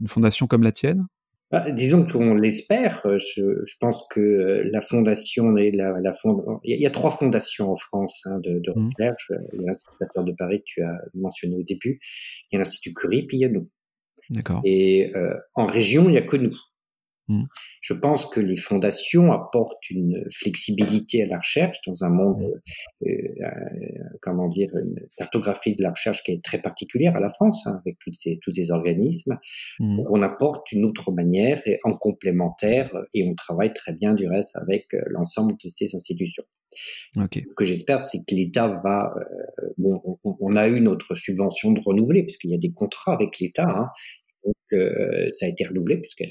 une 0.00 0.08
fondation 0.08 0.46
comme 0.46 0.62
la 0.62 0.72
tienne? 0.72 1.06
Bah, 1.50 1.70
disons 1.70 2.06
qu'on 2.06 2.34
l'espère. 2.34 3.02
Euh, 3.06 3.18
je, 3.18 3.64
je, 3.64 3.74
pense 3.78 4.04
que 4.10 4.20
euh, 4.20 4.70
la 4.72 4.82
fondation 4.82 5.56
et 5.56 5.70
la, 5.70 6.00
la 6.00 6.12
fond... 6.12 6.60
il 6.64 6.80
y 6.80 6.86
a 6.86 6.90
trois 6.90 7.10
fondations 7.10 7.70
en 7.70 7.76
France 7.76 8.22
hein, 8.26 8.40
de, 8.40 8.58
de 8.58 8.72
mmh. 8.74 8.90
recherche. 8.98 9.32
Il 9.52 9.60
y 9.60 9.64
a 9.64 9.66
l'Institut 9.66 9.96
Pasteur 9.98 10.24
de 10.24 10.32
Paris 10.32 10.58
que 10.58 10.64
tu 10.66 10.82
as 10.82 10.98
mentionné 11.14 11.56
au 11.56 11.62
début. 11.62 12.00
Il 12.50 12.54
y 12.54 12.56
a 12.56 12.58
l'Institut 12.58 12.94
Curie, 12.94 13.26
puis 13.26 13.38
il 13.38 13.40
y 13.40 13.44
a 13.44 13.48
nous. 13.48 13.68
D'accord. 14.30 14.60
Et 14.64 15.12
euh, 15.14 15.34
en 15.54 15.66
région, 15.66 16.08
il 16.08 16.14
y 16.14 16.18
a 16.18 16.22
que 16.22 16.36
nous. 16.36 16.56
Mmh. 17.28 17.44
Je 17.80 17.94
pense 17.94 18.26
que 18.26 18.40
les 18.40 18.56
fondations 18.56 19.32
apportent 19.32 19.90
une 19.90 20.24
flexibilité 20.32 21.22
à 21.22 21.26
la 21.26 21.38
recherche 21.38 21.78
dans 21.86 22.04
un 22.04 22.10
monde, 22.10 22.42
mmh. 22.42 23.08
euh, 23.08 23.12
euh, 23.42 23.50
comment 24.22 24.48
dire, 24.48 24.70
une 24.76 24.96
cartographie 25.16 25.74
de 25.74 25.82
la 25.82 25.90
recherche 25.90 26.22
qui 26.22 26.32
est 26.32 26.44
très 26.44 26.60
particulière 26.60 27.16
à 27.16 27.20
la 27.20 27.30
France, 27.30 27.66
hein, 27.66 27.78
avec 27.80 27.98
toutes 27.98 28.14
ces, 28.14 28.36
tous 28.42 28.52
ces 28.52 28.70
organismes. 28.70 29.38
Mmh. 29.80 30.00
On 30.10 30.22
apporte 30.22 30.70
une 30.72 30.84
autre 30.84 31.12
manière 31.12 31.60
et 31.66 31.78
en 31.84 31.92
complémentaire, 31.92 32.90
et 33.14 33.28
on 33.28 33.34
travaille 33.34 33.72
très 33.72 33.92
bien 33.92 34.14
du 34.14 34.28
reste 34.28 34.56
avec 34.56 34.94
euh, 34.94 35.00
l'ensemble 35.06 35.54
de 35.64 35.68
ces 35.68 35.94
institutions. 35.94 36.44
Okay. 37.16 37.44
Ce 37.48 37.54
que 37.54 37.64
j'espère, 37.64 38.00
c'est 38.00 38.18
que 38.18 38.34
l'État 38.34 38.68
va. 38.84 39.14
Euh, 39.16 39.68
bon, 39.78 40.00
on, 40.24 40.36
on, 40.40 40.56
a 40.56 40.68
eu 40.68 40.80
notre 40.80 41.14
subvention 41.14 41.72
de 41.72 41.80
renouveler, 41.80 42.22
puisqu'il 42.22 42.50
y 42.50 42.54
a 42.54 42.58
des 42.58 42.72
contrats 42.72 43.14
avec 43.14 43.38
l'État, 43.38 43.68
hein, 43.68 43.88
donc, 44.70 44.80
euh, 44.80 45.28
ça 45.32 45.46
a 45.46 45.48
été 45.48 45.64
renouvelé 45.64 45.98
puisque 45.98 46.24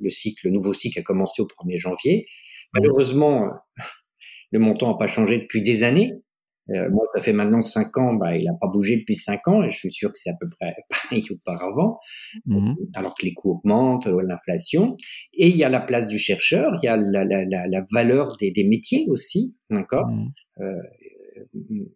le 0.00 0.10
cycle, 0.10 0.46
le 0.46 0.52
nouveau 0.52 0.72
cycle 0.72 0.98
a 0.98 1.02
commencé 1.02 1.42
au 1.42 1.46
1er 1.46 1.78
janvier. 1.78 2.26
Malheureusement, 2.72 3.50
le 4.52 4.58
montant 4.58 4.92
n'a 4.92 4.98
pas 4.98 5.06
changé 5.06 5.38
depuis 5.38 5.62
des 5.62 5.82
années. 5.82 6.12
Euh, 6.70 6.88
moi, 6.90 7.04
ça 7.14 7.20
fait 7.20 7.32
maintenant 7.32 7.62
cinq 7.62 7.98
ans, 7.98 8.14
bah, 8.14 8.36
il 8.36 8.44
n'a 8.44 8.54
pas 8.60 8.68
bougé 8.68 8.96
depuis 8.98 9.16
cinq 9.16 9.48
ans, 9.48 9.62
et 9.62 9.70
je 9.70 9.76
suis 9.76 9.90
sûr 9.90 10.12
que 10.12 10.18
c'est 10.18 10.30
à 10.30 10.36
peu 10.38 10.48
près 10.48 10.74
pareil 10.88 11.24
auparavant, 11.30 11.98
mmh. 12.46 12.74
alors 12.94 13.16
que 13.16 13.26
les 13.26 13.34
coûts 13.34 13.50
augmentent, 13.52 14.06
euh, 14.06 14.22
l'inflation. 14.22 14.96
Et 15.32 15.48
il 15.48 15.56
y 15.56 15.64
a 15.64 15.68
la 15.68 15.80
place 15.80 16.06
du 16.06 16.18
chercheur, 16.18 16.72
il 16.80 16.86
y 16.86 16.88
a 16.88 16.96
la, 16.96 17.24
la, 17.24 17.44
la, 17.44 17.66
la 17.66 17.84
valeur 17.90 18.36
des, 18.36 18.52
des, 18.52 18.64
métiers 18.64 19.06
aussi, 19.08 19.56
d'accord? 19.68 20.06
Mmh. 20.06 20.32
Euh, 20.60 20.82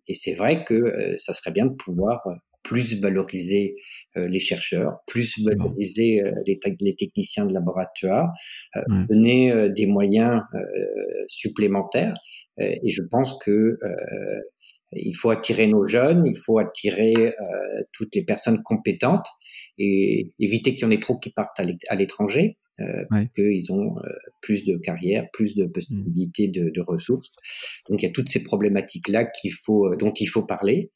et 0.09 0.15
c'est 0.15 0.35
vrai 0.35 0.65
que 0.65 0.75
euh, 0.75 1.15
ça 1.19 1.35
serait 1.35 1.53
bien 1.53 1.67
de 1.67 1.75
pouvoir 1.75 2.23
plus 2.65 3.01
valoriser 3.01 3.77
euh, 4.17 4.27
les 4.27 4.41
chercheurs, 4.41 4.99
plus 5.07 5.39
valoriser 5.45 6.23
euh, 6.23 6.33
les, 6.47 6.59
les, 6.81 6.97
techniciens 6.97 7.47
de 7.47 7.55
laboratoire, 7.55 8.33
euh, 8.77 8.83
donner 9.09 9.69
des 9.71 9.87
moyens 9.87 10.41
supplémentaires. 11.29 12.15
et 12.59 12.91
je 12.91 13.03
pense 13.03 13.39
que 13.45 13.79
il 14.93 15.15
faut 15.15 15.31
attirer 15.31 15.67
nos 15.67 15.87
jeunes, 15.87 16.25
il 16.27 16.37
faut 16.37 16.59
attirer 16.59 17.15
toutes 17.93 18.15
les 18.15 18.25
personnes 18.25 18.63
compétentes 18.63 19.27
et 19.77 20.33
éviter 20.39 20.75
qu'il 20.75 20.83
y 20.83 20.85
en 20.85 20.91
ait 20.91 21.01
trop 21.01 21.19
qui 21.19 21.31
partent 21.31 21.61
à 21.61 21.95
l'étranger. 21.95 22.57
Euh, 22.81 23.05
qu'ils 23.37 23.73
ont 23.73 23.95
plus 24.41 24.65
de 24.65 24.77
carrière, 24.77 25.29
plus 25.33 25.55
de 25.55 25.65
possibilités 25.65 26.49
de, 26.49 26.71
de, 26.71 26.81
ressources. 26.81 27.31
Donc 27.89 28.03
il 28.03 28.07
y 28.07 28.09
a 28.09 28.13
toutes 28.13 28.29
ces 28.29 28.43
problématiques 28.43 29.07
là 29.07 29.25
qu'il 29.25 29.53
faut, 29.53 29.95
dont 29.95 30.13
il 30.13 30.27
faut 30.27 30.43
parler. 30.43 30.91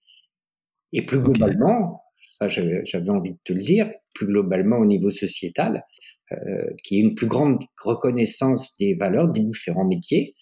Et 0.93 1.05
plus 1.05 1.21
globalement, 1.21 2.03
ça 2.39 2.49
j'avais 2.49 3.11
envie 3.11 3.33
de 3.33 3.39
te 3.45 3.53
le 3.53 3.61
dire, 3.61 3.91
plus 4.15 4.27
globalement 4.27 4.79
au 4.79 4.87
niveau 4.87 5.11
sociétal, 5.11 5.85
euh, 6.33 6.37
qui 6.85 6.99
est 6.99 7.01
une 7.01 7.15
plus 7.15 7.27
grande 7.27 7.59
reconnaissance 7.83 8.77
des 8.79 8.95
valeurs 8.95 9.29
des 9.29 9.45
différents 9.45 9.87
métiers. 9.87 10.35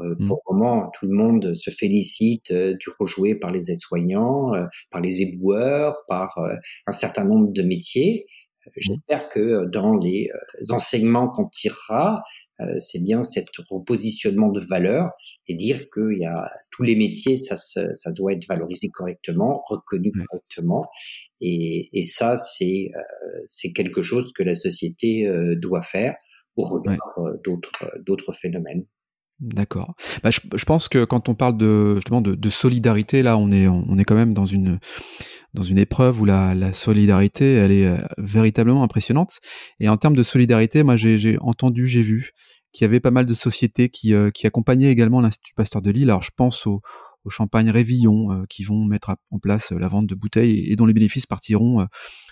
Euh, 0.00 0.14
mmh. 0.18 0.26
Pour 0.26 0.42
le 0.50 0.56
moment, 0.56 0.90
tout 0.98 1.06
le 1.06 1.14
monde 1.14 1.54
se 1.54 1.70
félicite 1.70 2.50
euh, 2.50 2.76
du 2.76 2.88
rôle 2.98 3.08
joué 3.08 3.34
par 3.36 3.50
les 3.50 3.70
aides-soignants, 3.70 4.52
euh, 4.54 4.66
par 4.90 5.00
les 5.00 5.22
éboueurs, 5.22 5.96
par 6.08 6.36
euh, 6.38 6.56
un 6.86 6.92
certain 6.92 7.24
nombre 7.24 7.52
de 7.52 7.62
métiers. 7.62 8.26
J'espère 8.76 9.28
que 9.28 9.66
dans 9.66 9.94
les 9.94 10.30
enseignements 10.70 11.28
qu'on 11.28 11.48
tirera, 11.48 12.22
c'est 12.78 13.02
bien 13.02 13.24
cet 13.24 13.48
repositionnement 13.68 14.50
de 14.50 14.60
valeur 14.60 15.10
et 15.48 15.54
dire 15.54 15.88
qu'il 15.90 16.18
y 16.18 16.24
a 16.24 16.50
tous 16.70 16.82
les 16.82 16.96
métiers, 16.96 17.36
ça, 17.36 17.56
ça 17.56 18.12
doit 18.12 18.32
être 18.32 18.46
valorisé 18.48 18.88
correctement, 18.90 19.62
reconnu 19.68 20.12
correctement, 20.12 20.86
et, 21.40 21.88
et 21.92 22.02
ça 22.02 22.36
c'est 22.36 22.90
c'est 23.46 23.72
quelque 23.72 24.02
chose 24.02 24.32
que 24.32 24.42
la 24.42 24.54
société 24.54 25.28
doit 25.60 25.82
faire 25.82 26.14
au 26.56 26.64
regard 26.64 27.18
d'autres 27.44 27.90
d'autres 28.06 28.32
phénomènes. 28.32 28.86
D'accord. 29.40 29.94
Bah, 30.22 30.30
je, 30.30 30.40
je, 30.54 30.64
pense 30.64 30.88
que 30.88 31.04
quand 31.04 31.28
on 31.28 31.34
parle 31.34 31.56
de 31.56 31.96
justement 31.96 32.20
de, 32.20 32.34
de, 32.34 32.50
solidarité, 32.50 33.22
là, 33.22 33.36
on 33.36 33.50
est 33.50 33.66
on 33.66 33.98
est 33.98 34.04
quand 34.04 34.14
même 34.14 34.32
dans 34.32 34.46
une 34.46 34.78
dans 35.54 35.62
une 35.62 35.78
épreuve 35.78 36.20
où 36.20 36.24
la, 36.24 36.54
la 36.54 36.72
solidarité, 36.72 37.54
elle 37.54 37.72
est 37.72 37.86
euh, 37.86 37.98
véritablement 38.18 38.84
impressionnante. 38.84 39.40
Et 39.80 39.88
en 39.88 39.96
termes 39.96 40.16
de 40.16 40.22
solidarité, 40.22 40.82
moi, 40.84 40.96
j'ai 40.96 41.36
entendu, 41.40 41.88
j'ai 41.88 42.02
vu 42.02 42.30
qu'il 42.72 42.84
y 42.84 42.86
avait 42.86 43.00
pas 43.00 43.10
mal 43.10 43.26
de 43.26 43.34
sociétés 43.34 43.88
qui 43.88 44.14
euh, 44.14 44.30
qui 44.30 44.46
accompagnaient 44.46 44.90
également 44.90 45.20
l'Institut 45.20 45.54
Pasteur 45.54 45.82
de 45.82 45.90
Lille. 45.90 46.10
Alors, 46.10 46.22
je 46.22 46.30
pense 46.36 46.66
au 46.66 46.80
au 47.24 47.30
champagne 47.30 47.70
Révillon 47.70 48.30
euh, 48.30 48.44
qui 48.48 48.62
vont 48.64 48.84
mettre 48.84 49.16
en 49.30 49.38
place 49.38 49.72
la 49.72 49.88
vente 49.88 50.06
de 50.06 50.14
bouteilles 50.14 50.70
et, 50.70 50.76
dont 50.76 50.86
les 50.86 50.92
bénéfices 50.92 51.26
partiront 51.26 51.86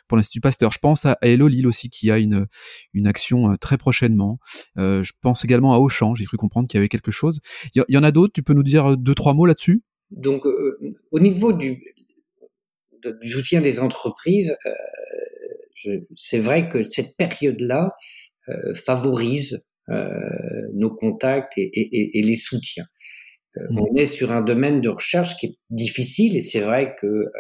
pour 0.09 0.17
l'Institut 0.17 0.41
Pasteur. 0.41 0.73
Je 0.73 0.79
pense 0.79 1.07
à 1.07 1.19
Hello 1.23 1.49
Lille 1.49 1.67
aussi 1.67 1.91
qui 1.91 2.11
a 2.11 2.19
une, 2.19 2.47
une 2.93 3.07
action 3.07 3.53
euh, 3.53 3.57
très 3.57 3.79
prochainement. 3.79 4.39
Euh, 4.79 5.03
je 5.03 5.13
pense 5.21 5.45
également 5.45 5.75
à 5.75 5.79
Auchan, 5.79 6.15
j'ai 6.15 6.25
cru 6.25 6.37
comprendre 6.37 6.69
qu'il 6.69 6.79
y 6.79 6.81
avait 6.81 6.89
quelque 6.89 7.11
chose. 7.11 7.41
Il 7.75 7.85
y, 7.89 7.97
en 7.97 8.03
a 8.03 8.11
d'autres, 8.11 8.33
tu 8.33 8.43
peux 8.43 8.55
nous 8.55 8.63
dire 8.63 8.97
deux, 8.97 9.15
trois 9.15 9.35
mots 9.35 9.47
là-dessus? 9.47 9.83
Donc 10.11 10.47
euh, 10.47 10.79
au 11.11 11.21
niveau 11.21 11.53
du, 11.53 11.83
du, 13.23 13.29
soutien 13.29 13.61
des 13.61 13.81
entreprises, 13.81 14.57
c'est 16.17 16.39
vrai 16.39 16.69
que 16.69 16.85
cette 16.85 17.17
période-là 17.17 17.93
favorise 18.75 19.65
nos 20.75 20.95
contacts 20.95 21.57
et, 21.57 21.63
et, 21.63 22.19
et 22.19 22.23
les 22.23 22.37
soutiens. 22.37 22.87
Euh, 23.59 23.61
mmh. 23.71 23.81
On 23.81 23.97
est 23.97 24.07
sur 24.07 24.33
un 24.33 24.43
domaine 24.43 24.81
de 24.81 24.89
recherche 24.89 25.37
qui 25.37 25.47
est 25.47 25.57
difficile 25.71 26.37
et 26.37 26.41
c'est 26.41 26.61
vrai 26.61 26.95
que 26.99 27.07
euh, 27.07 27.31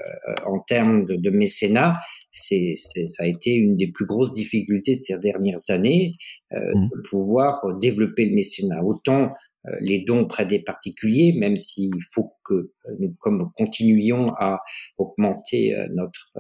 en 0.44 0.58
termes 0.60 1.06
de, 1.06 1.16
de 1.16 1.30
mécénat, 1.30 1.94
c'est, 2.32 2.74
ça 2.76 3.24
a 3.24 3.26
été 3.26 3.54
une 3.54 3.76
des 3.76 3.88
plus 3.88 4.06
grosses 4.06 4.32
difficultés 4.32 4.96
de 4.96 5.00
ces 5.00 5.18
dernières 5.18 5.68
années 5.68 6.16
euh, 6.52 6.58
mmh. 6.74 6.88
de 6.88 7.08
pouvoir 7.08 7.60
développer 7.78 8.26
le 8.26 8.34
mécénat. 8.34 8.82
Autant 8.82 9.32
euh, 9.68 9.76
les 9.80 10.00
dons 10.04 10.22
auprès 10.22 10.44
des 10.44 10.58
particuliers, 10.58 11.32
même 11.32 11.56
s'il 11.56 11.94
faut 12.12 12.34
que 12.44 12.54
euh, 12.54 12.96
nous 12.98 13.14
comme 13.20 13.52
continuions 13.54 14.32
à 14.36 14.60
augmenter 14.98 15.74
euh, 15.74 15.86
notre 15.92 16.32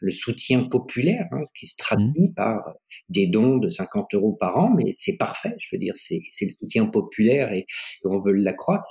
le 0.00 0.10
soutien 0.10 0.64
populaire 0.64 1.26
hein, 1.32 1.42
qui 1.54 1.66
se 1.66 1.76
traduit 1.76 2.28
mmh. 2.28 2.34
par 2.34 2.74
des 3.08 3.26
dons 3.26 3.58
de 3.58 3.68
50 3.68 4.14
euros 4.14 4.32
par 4.32 4.56
an, 4.56 4.72
mais 4.74 4.92
c'est 4.92 5.16
parfait. 5.18 5.54
Je 5.58 5.68
veux 5.72 5.78
dire, 5.78 5.94
c'est 5.96 6.22
le 6.40 6.48
soutien 6.48 6.86
populaire 6.86 7.52
et, 7.52 7.60
et 7.60 8.06
on 8.06 8.20
veut 8.20 8.32
l'accroître. 8.32 8.88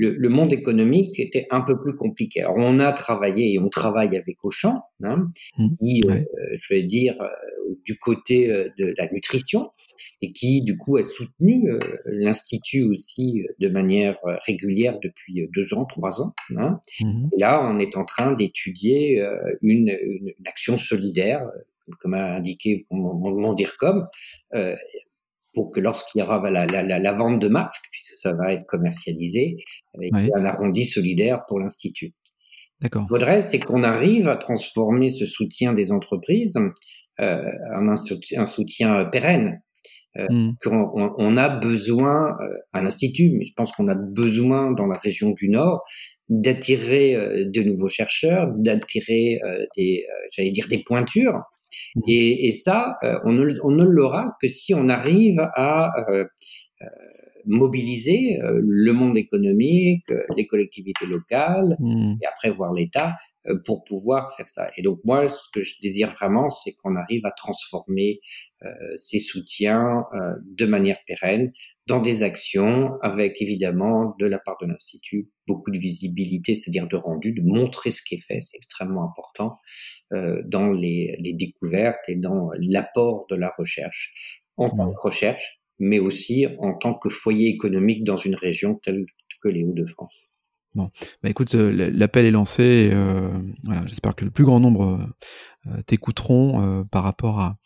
Le, 0.00 0.10
le, 0.16 0.28
monde 0.28 0.52
économique 0.52 1.18
était 1.20 1.46
un 1.50 1.60
peu 1.60 1.78
plus 1.78 1.94
compliqué. 1.94 2.40
Alors 2.40 2.54
on 2.56 2.80
a 2.80 2.92
travaillé 2.92 3.52
et 3.52 3.58
on 3.58 3.68
travaille 3.68 4.16
avec 4.16 4.44
Auchan, 4.44 4.80
hein, 5.02 5.28
mmh. 5.58 5.68
qui, 5.78 6.02
je 6.02 6.74
vais 6.74 6.82
dire, 6.82 7.16
du 7.84 7.96
côté 7.98 8.48
de 8.48 8.94
la 8.96 9.08
nutrition, 9.12 9.70
et 10.22 10.32
qui 10.32 10.62
du 10.62 10.76
coup 10.76 10.96
a 10.96 11.02
soutenu 11.02 11.70
euh, 11.70 11.78
l'institut 12.04 12.82
aussi 12.82 13.42
euh, 13.42 13.52
de 13.58 13.68
manière 13.68 14.16
euh, 14.26 14.36
régulière 14.46 14.98
depuis 15.02 15.48
deux 15.54 15.74
ans, 15.74 15.84
trois 15.84 16.20
ans. 16.22 16.34
Hein. 16.56 16.80
Mmh 17.00 17.28
et 17.36 17.40
là, 17.40 17.64
on 17.64 17.78
est 17.78 17.96
en 17.96 18.04
train 18.04 18.34
d'étudier 18.34 19.22
une, 19.62 19.96
une, 20.02 20.32
action 20.46 20.76
solidaire, 20.76 21.46
comme 22.00 22.14
a 22.14 22.34
indiqué 22.36 22.86
mon, 22.90 23.14
mon 23.14 23.52
DIRCOM, 23.52 24.06
euh, 24.54 24.74
pour 25.52 25.70
que 25.72 25.80
lorsqu'il 25.80 26.20
y 26.20 26.22
aura 26.22 26.38
la, 26.50 26.66
la, 26.66 26.98
la, 26.98 27.12
vente 27.12 27.40
de 27.40 27.48
masques, 27.48 27.84
puisque 27.90 28.20
ça 28.20 28.32
va 28.32 28.52
être 28.54 28.66
commercialisé, 28.66 29.56
avec 29.94 30.12
un 30.34 30.44
arrondi 30.44 30.84
solidaire 30.84 31.44
pour 31.48 31.60
l'institut. 31.60 32.14
D'accord. 32.80 33.02
Ce 33.02 33.08
faudrait, 33.08 33.42
c'est 33.42 33.58
qu'on 33.58 33.82
arrive 33.82 34.28
à 34.28 34.36
transformer 34.36 35.10
ce 35.10 35.26
soutien 35.26 35.72
des 35.72 35.92
entreprises 35.92 36.56
euh, 37.20 37.42
en 37.76 37.88
un, 37.88 37.94
un 38.36 38.46
soutien 38.46 39.04
pérenne 39.06 39.60
euh, 40.18 40.26
mmh. 40.28 40.56
on, 40.66 41.36
a 41.36 41.48
besoin 41.48 42.36
euh, 42.40 42.48
à 42.72 42.82
l'institut, 42.82 43.30
mais 43.32 43.44
je 43.44 43.52
pense 43.54 43.70
qu'on 43.70 43.86
a 43.86 43.94
besoin 43.94 44.72
dans 44.72 44.86
la 44.86 44.98
région 44.98 45.30
du 45.30 45.48
Nord 45.48 45.84
d'attirer 46.28 47.14
euh, 47.14 47.44
de 47.48 47.62
nouveaux 47.62 47.88
chercheurs, 47.88 48.48
d'attirer 48.56 49.40
des, 49.76 50.04
j'allais 50.32 50.50
dire 50.50 50.66
des 50.68 50.82
pointures. 50.82 51.40
Mmh. 51.96 52.00
Et, 52.08 52.46
et, 52.46 52.52
ça, 52.52 52.96
on 53.24 53.32
ne, 53.32 53.52
on 53.62 53.70
ne 53.70 53.84
l'aura 53.84 54.36
que 54.40 54.48
si 54.48 54.74
on 54.74 54.88
arrive 54.88 55.40
à 55.54 55.90
mobiliser 57.46 58.38
le 58.42 58.92
monde 58.92 59.16
économique, 59.16 60.12
les 60.36 60.46
collectivités 60.46 61.06
locales, 61.06 61.76
mmh. 61.78 62.14
et 62.22 62.26
après 62.26 62.50
voir 62.50 62.72
l'État 62.72 63.08
euh, 63.08 63.29
pour 63.64 63.84
pouvoir 63.84 64.36
faire 64.36 64.48
ça. 64.48 64.68
Et 64.76 64.82
donc 64.82 65.00
moi, 65.04 65.28
ce 65.28 65.42
que 65.52 65.62
je 65.62 65.74
désire 65.80 66.10
vraiment, 66.10 66.48
c'est 66.48 66.72
qu'on 66.74 66.96
arrive 66.96 67.24
à 67.24 67.30
transformer 67.30 68.20
euh, 68.62 68.68
ces 68.96 69.18
soutiens 69.18 70.04
euh, 70.14 70.34
de 70.44 70.66
manière 70.66 70.98
pérenne 71.06 71.52
dans 71.86 72.00
des 72.00 72.22
actions 72.22 72.98
avec 73.00 73.40
évidemment 73.40 74.14
de 74.18 74.26
la 74.26 74.38
part 74.38 74.56
de 74.60 74.66
l'Institut 74.66 75.30
beaucoup 75.46 75.70
de 75.70 75.78
visibilité, 75.78 76.54
c'est-à-dire 76.54 76.86
de 76.86 76.96
rendu, 76.96 77.32
de 77.32 77.42
montrer 77.42 77.90
ce 77.90 78.02
qui 78.02 78.16
est 78.16 78.24
fait, 78.24 78.40
c'est 78.40 78.56
extrêmement 78.56 79.04
important 79.04 79.56
euh, 80.12 80.42
dans 80.46 80.70
les, 80.70 81.16
les, 81.18 81.32
découvertes 81.32 82.08
et 82.08 82.16
dans 82.16 82.50
l'apport 82.56 83.26
de 83.30 83.36
la 83.36 83.52
recherche 83.58 84.12
en 84.56 84.70
tant 84.70 84.92
que 84.92 85.00
recherche, 85.00 85.60
mais 85.78 85.98
aussi 85.98 86.46
en 86.58 86.74
tant 86.74 86.94
que 86.94 87.08
foyer 87.08 87.48
économique 87.48 88.04
dans 88.04 88.16
une 88.16 88.34
région 88.34 88.78
telle 88.84 89.06
que 89.42 89.48
les 89.48 89.64
Hauts-de-France. 89.64 90.29
Bon, 90.74 90.90
bah 91.22 91.28
écoute, 91.28 91.54
euh, 91.56 91.90
l'appel 91.92 92.26
est 92.26 92.30
lancé. 92.30 92.90
Euh, 92.92 93.28
voilà, 93.64 93.84
j'espère 93.86 94.14
que 94.14 94.24
le 94.24 94.30
plus 94.30 94.44
grand 94.44 94.60
nombre 94.60 95.00
euh, 95.66 95.82
t'écouteront 95.82 96.84
par 96.92 97.02
rapport 97.02 97.40
à, 97.40 97.56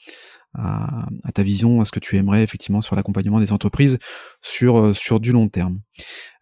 à, 0.55 1.07
à, 1.23 1.33
ta 1.33 1.43
vision, 1.43 1.83
à 1.83 1.85
ce 1.85 1.93
que 1.93 2.01
tu 2.01 2.17
aimerais 2.17 2.43
effectivement 2.43 2.81
sur 2.81 2.97
l'accompagnement 2.97 3.41
des 3.41 3.53
entreprises 3.53 3.99
sur 4.41 4.97
sur 4.97 5.21
du 5.21 5.33
long 5.33 5.49
terme. 5.49 5.81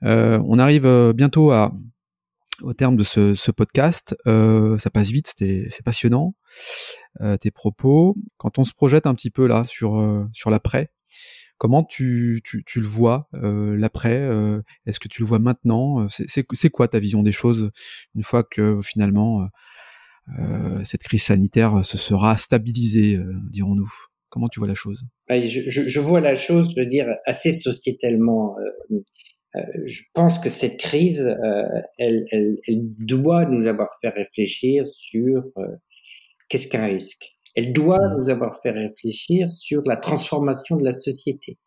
on 0.03 0.59
arrive 0.59 1.13
bientôt 1.15 1.51
à 1.51 1.73
au 2.63 2.75
terme 2.75 2.97
de 2.97 3.03
ce, 3.03 3.35
ce 3.35 3.51
podcast. 3.51 4.15
ça 4.25 4.91
passe 4.91 5.09
vite, 5.09 5.33
c'est 5.37 5.85
passionnant 5.85 6.35
tes 7.41 7.51
propos. 7.51 8.17
Quand 8.37 8.59
on 8.59 8.65
se 8.65 8.73
projette 8.73 9.07
un 9.07 9.15
petit 9.15 9.31
peu 9.31 9.47
là 9.47 9.65
sur 9.65 10.29
sur 10.33 10.51
l'après, 10.51 10.91
Comment 11.63 11.85
tu, 11.85 12.43
le 12.75 12.83
vois 12.83 13.29
euh, 13.35 13.77
l'après 13.77 14.19
euh, 14.19 14.63
Est-ce 14.85 14.99
que 14.99 15.07
tu 15.07 15.23
le 15.23 15.29
vois 15.29 15.39
maintenant 15.39 16.09
C'est 16.09 16.71
quoi 16.71 16.89
ta 16.89 16.99
vision 16.99 17.23
des 17.23 17.31
choses 17.31 17.71
une 18.17 18.25
fois 18.25 18.43
que 18.43 18.81
finalement 18.83 19.47
euh, 20.41 20.83
cette 20.83 21.05
crise 21.05 21.23
sanitaire 21.23 21.85
se 21.85 21.97
sera 21.99 22.37
stabilisée, 22.37 23.17
dirons-nous? 23.49 23.89
Comment 24.29 24.49
tu 24.49 24.59
vois 24.59 24.67
la 24.67 24.75
chose? 24.75 25.05
Je, 25.31 25.69
je, 25.69 26.01
vois 26.01 26.21
la 26.21 26.35
chose, 26.35 26.73
je 26.75 26.81
veux 26.81 26.89
dire, 26.89 27.07
assez 27.27 27.53
sociétalement. 27.53 28.57
je 29.55 30.03
pense 30.15 30.41
que 30.41 30.51
cette 30.51 30.81
crise, 30.81 31.33
elle, 31.97 32.27
doit 32.99 33.45
nous 33.45 33.69
avoir 33.69 33.91
fait 34.01 34.09
réfléchir 34.09 34.89
sur 34.89 35.45
qu'est-ce 36.49 36.67
qu'un 36.67 36.87
risque? 36.87 37.37
Elle 37.55 37.73
doit 37.73 38.15
nous 38.17 38.29
avoir 38.29 38.61
fait 38.63 38.71
réfléchir 38.71 39.51
sur 39.51 39.83
la 39.87 39.97
transformation 39.97 40.77
de 40.77 40.85
la 40.85 40.93
société. 40.93 41.59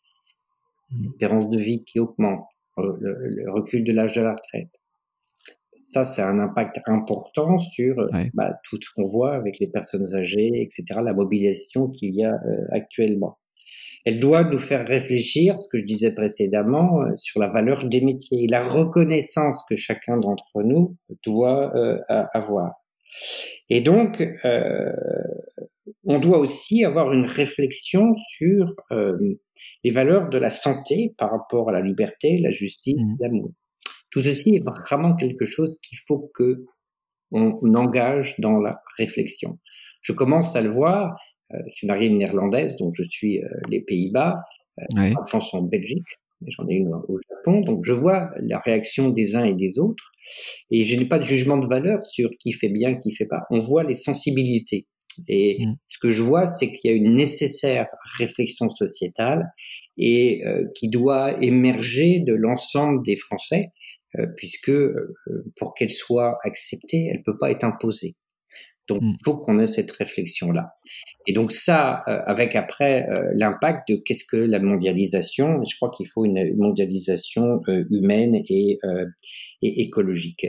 Mmh. 0.92 1.04
L'espérance 1.04 1.50
de 1.50 1.58
vie 1.58 1.84
qui 1.84 2.00
augmente, 2.00 2.46
le, 2.78 3.52
recul 3.52 3.84
de 3.84 3.94
l'âge 3.94 4.14
de 4.14 4.22
la 4.22 4.32
retraite. 4.34 4.72
Ça, 5.78 6.04
c'est 6.04 6.22
un 6.22 6.40
impact 6.40 6.80
important 6.88 7.58
sur 7.58 7.96
bah, 8.34 8.54
tout 8.64 8.78
ce 8.82 8.90
qu'on 8.94 9.08
voit 9.08 9.34
avec 9.34 9.60
les 9.60 9.68
personnes 9.68 10.14
âgées, 10.14 10.62
etc., 10.62 10.84
la 11.02 11.14
mobilisation 11.14 11.90
qu'il 11.90 12.16
y 12.16 12.26
a 12.26 12.34
euh, 12.34 12.66
actuellement. 12.72 13.38
Elle 14.06 14.20
doit 14.20 14.44
nous 14.44 14.60
faire 14.60 14.88
réfléchir, 14.88 15.60
ce 15.60 15.68
que 15.68 15.80
je 15.80 15.84
disais 15.84 16.14
précédemment, 16.14 17.02
euh, 17.02 17.16
sur 17.18 17.40
la 17.40 17.48
valeur 17.48 17.86
des 17.86 18.02
métiers, 18.02 18.46
la 18.48 18.64
reconnaissance 18.64 19.64
que 19.68 19.76
chacun 19.76 20.18
d'entre 20.18 20.62
nous 20.64 20.96
doit 21.24 21.76
euh, 21.76 21.98
avoir. 22.08 22.74
Et 23.70 23.82
donc, 23.82 24.22
euh, 24.46 24.92
on 26.04 26.20
doit 26.20 26.40
aussi 26.40 26.84
avoir 26.84 27.12
une 27.14 27.26
réflexion 27.26 28.16
sur 28.16 28.74
euh, 28.92 29.18
les 29.84 29.92
valeurs 29.92 30.30
de 30.30 30.38
la 30.38 30.50
santé 30.50 31.14
par 31.18 31.32
rapport 31.32 31.70
à 31.70 31.72
la 31.72 31.82
liberté, 31.82 32.38
la 32.42 32.52
justice, 32.52 32.96
mmh. 32.98 33.16
l'amour. 33.20 33.52
Tout 34.12 34.22
ceci 34.22 34.56
est 34.56 34.64
vraiment 34.64 35.16
quelque 35.16 35.46
chose 35.46 35.78
qu'il 35.82 36.00
faut 36.08 36.32
que 36.34 36.66
on, 37.32 37.76
engage 37.76 38.40
dans 38.40 38.60
la 38.60 38.80
réflexion. 38.98 39.60
Je 40.02 40.14
commence 40.14 40.56
à 40.56 40.62
le 40.62 40.70
voir. 40.70 41.16
Euh, 41.54 41.58
je 41.70 41.76
suis 41.76 41.88
marié 41.88 42.08
une 42.08 42.20
néerlandaise, 42.20 42.76
donc 42.78 42.94
je 42.96 43.04
suis 43.04 43.44
euh, 43.44 43.48
les 43.70 43.82
Pays-Bas. 43.82 44.42
Euh, 44.80 45.14
enfants 45.22 45.42
sont 45.42 45.58
en 45.58 45.64
Belgique 45.64 46.08
j'en 46.48 46.68
ai 46.68 46.76
une 46.76 46.94
au 46.94 47.20
Japon, 47.30 47.62
donc 47.62 47.86
je 47.86 47.94
vois 47.94 48.30
la 48.40 48.60
réaction 48.60 49.10
des 49.10 49.36
uns 49.36 49.46
et 49.46 49.54
des 49.54 49.80
autres, 49.80 50.12
et 50.72 50.84
je 50.84 50.98
n'ai 50.98 51.06
pas 51.06 51.20
de 51.20 51.24
jugement 51.24 51.58
de 51.58 51.68
valeur 51.68 52.06
sur 52.06 52.30
qui 52.40 52.54
fait 52.54 52.70
bien, 52.70 52.96
qui 52.96 53.14
fait 53.14 53.26
pas. 53.26 53.44
On 53.50 53.62
voit 53.62 53.84
les 53.84 53.94
sensibilités. 53.94 54.86
Et 55.28 55.66
mmh. 55.66 55.76
ce 55.88 55.98
que 56.00 56.12
je 56.12 56.22
vois, 56.22 56.46
c'est 56.46 56.72
qu'il 56.72 56.92
y 56.92 56.94
a 56.94 56.98
une 56.98 57.16
nécessaire 57.16 57.88
réflexion 58.18 58.70
sociétale 58.70 59.46
et 59.98 60.46
euh, 60.46 60.66
qui 60.76 60.90
doit 60.90 61.42
émerger 61.44 62.20
de 62.20 62.34
l'ensemble 62.34 63.04
des 63.04 63.16
Français, 63.16 63.72
euh, 64.20 64.28
puisque 64.38 64.70
euh, 64.70 65.16
pour 65.58 65.74
qu'elle 65.74 65.92
soit 65.92 66.38
acceptée, 66.44 67.10
elle 67.12 67.24
peut 67.24 67.38
pas 67.38 67.52
être 67.52 67.64
imposée. 67.64 68.16
Donc, 68.88 69.02
il 69.02 69.18
faut 69.24 69.38
qu'on 69.38 69.60
ait 69.60 69.66
cette 69.66 69.92
réflexion-là. 69.92 70.76
Et 71.28 71.34
donc 71.34 71.52
ça, 71.52 72.04
euh, 72.08 72.20
avec 72.28 72.56
après 72.56 73.08
euh, 73.10 73.30
l'impact 73.34 73.90
de 73.90 73.96
qu'est-ce 73.96 74.26
que 74.26 74.38
la 74.38 74.60
mondialisation. 74.60 75.64
Je 75.64 75.76
crois 75.76 75.90
qu'il 75.90 76.08
faut 76.08 76.26
une 76.26 76.56
mondialisation 76.56 77.62
euh, 77.68 77.84
humaine 77.90 78.36
et, 78.36 78.80
et, 79.62 79.82
écologique. 79.82 80.46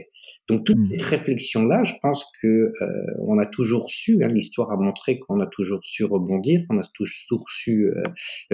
Donc 0.49 0.65
toute 0.65 0.77
mmh. 0.77 0.89
cette 0.93 1.03
réflexion-là, 1.03 1.85
je 1.85 1.95
pense 2.03 2.31
que 2.43 2.73
on 3.21 3.39
a 3.39 3.47
toujours 3.47 3.89
su. 3.89 4.23
Hein, 4.23 4.29
L'histoire 4.29 4.71
a 4.71 4.77
montré 4.77 5.19
qu'on 5.19 5.41
a 5.41 5.47
toujours 5.47 5.81
su 5.83 6.05
rebondir, 6.05 6.63
qu'on 6.69 6.79
a 6.79 6.87
toujours 6.95 7.49
su 7.49 7.91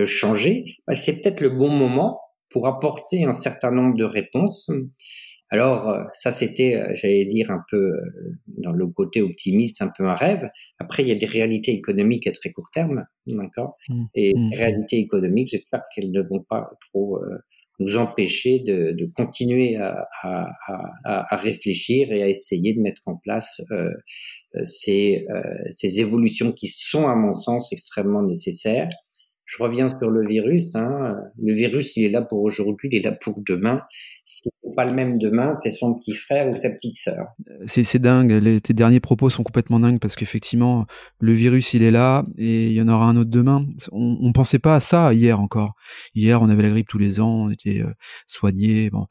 changer. 0.05 0.65
Bah, 0.87 0.95
c'est 0.95 1.21
peut-être 1.21 1.41
le 1.41 1.51
bon 1.51 1.71
moment 1.71 2.21
pour 2.51 2.69
apporter 2.69 3.25
un 3.25 3.33
certain 3.33 3.71
nombre 3.71 3.97
de 3.97 4.05
réponses 4.05 4.71
alors 5.53 5.89
euh, 5.89 6.05
ça 6.15 6.33
c'était, 6.33 6.75
euh, 6.77 6.95
j'allais 6.95 7.25
dire 7.25 7.51
un 7.51 7.63
peu 7.71 7.77
euh, 7.77 8.01
dans 8.47 8.73
le 8.73 8.87
côté 8.87 9.21
optimiste, 9.21 9.83
un 9.83 9.91
peu 9.97 10.05
un 10.05 10.15
rêve. 10.15 10.49
Après 10.79 11.03
il 11.03 11.09
y 11.09 11.13
a 11.13 11.15
des 11.15 11.27
réalités 11.27 11.73
économiques 11.73 12.27
à 12.27 12.33
très 12.33 12.51
court 12.51 12.71
terme, 12.73 13.05
d'accord? 13.27 13.77
Mmh. 13.89 14.05
Et 14.15 14.35
mmh. 14.35 14.51
les 14.51 14.57
réalités 14.57 14.99
économiques, 14.99 15.51
j'espère 15.51 15.83
qu'elles 15.95 16.11
ne 16.11 16.23
vont 16.23 16.45
pas 16.49 16.71
trop 16.89 17.21
nous 17.79 17.97
empêcher 17.97 18.61
de, 18.61 18.93
de 18.93 19.07
continuer 19.07 19.77
à, 19.77 20.07
à, 20.23 20.49
à, 20.67 21.35
à, 21.35 21.37
réfléchir 21.37 22.13
et 22.13 22.23
à 22.23 22.29
essayer 22.29 22.75
de 22.75 22.81
mettre 22.81 23.03
en 23.07 23.17
place 23.17 23.61
euh, 23.71 23.91
ces, 24.65 25.27
euh, 25.31 25.43
ces 25.71 26.01
évolutions 26.01 26.53
qui 26.53 26.69
sont, 26.69 27.09
à 27.09 27.15
mon 27.15 27.35
sens, 27.35 27.73
extrêmement 27.73 28.23
nécessaires 28.23 28.89
je 29.53 29.63
reviens 29.63 29.87
sur 29.89 30.11
le 30.11 30.27
virus. 30.27 30.75
Hein. 30.75 31.17
Le 31.43 31.53
virus, 31.53 31.97
il 31.97 32.05
est 32.05 32.09
là 32.09 32.23
pour 32.23 32.41
aujourd'hui, 32.43 32.89
il 32.91 32.99
est 32.99 33.03
là 33.03 33.13
pour 33.13 33.43
demain. 33.47 33.83
Si 34.25 34.41
n'est 34.65 34.75
pas 34.75 34.85
le 34.87 34.95
même 34.95 35.19
demain, 35.19 35.55
c'est 35.57 35.71
son 35.71 35.95
petit 35.95 36.15
frère 36.15 36.49
ou 36.49 36.55
sa 36.55 36.71
petite 36.71 36.97
sœur. 36.97 37.27
C'est 37.67 37.99
dingue. 37.99 38.63
Tes 38.63 38.73
derniers 38.73 39.01
propos 39.01 39.29
sont 39.29 39.43
complètement 39.43 39.81
dingues 39.81 39.99
parce 39.99 40.17
qu'effectivement, 40.17 40.87
le 41.19 41.33
virus, 41.33 41.75
il 41.75 41.83
est 41.83 41.91
là 41.91 42.25
et 42.39 42.69
il 42.69 42.73
y 42.73 42.81
en 42.81 42.89
aura 42.89 43.07
un 43.07 43.17
autre 43.17 43.31
demain. 43.31 43.67
On, 43.91 44.19
on 44.23 44.33
pensait 44.33 44.59
pas 44.59 44.77
à 44.77 44.81
ça 44.81 45.13
hier 45.13 45.39
encore. 45.39 45.75
Hier, 46.15 46.41
on 46.41 46.49
avait 46.49 46.63
la 46.63 46.71
grippe 46.71 46.89
tous 46.89 46.99
les 46.99 47.21
ans, 47.21 47.47
on 47.47 47.51
était 47.51 47.83
euh, 47.83 47.93
soignés. 48.27 48.89
Bon, 48.89 49.07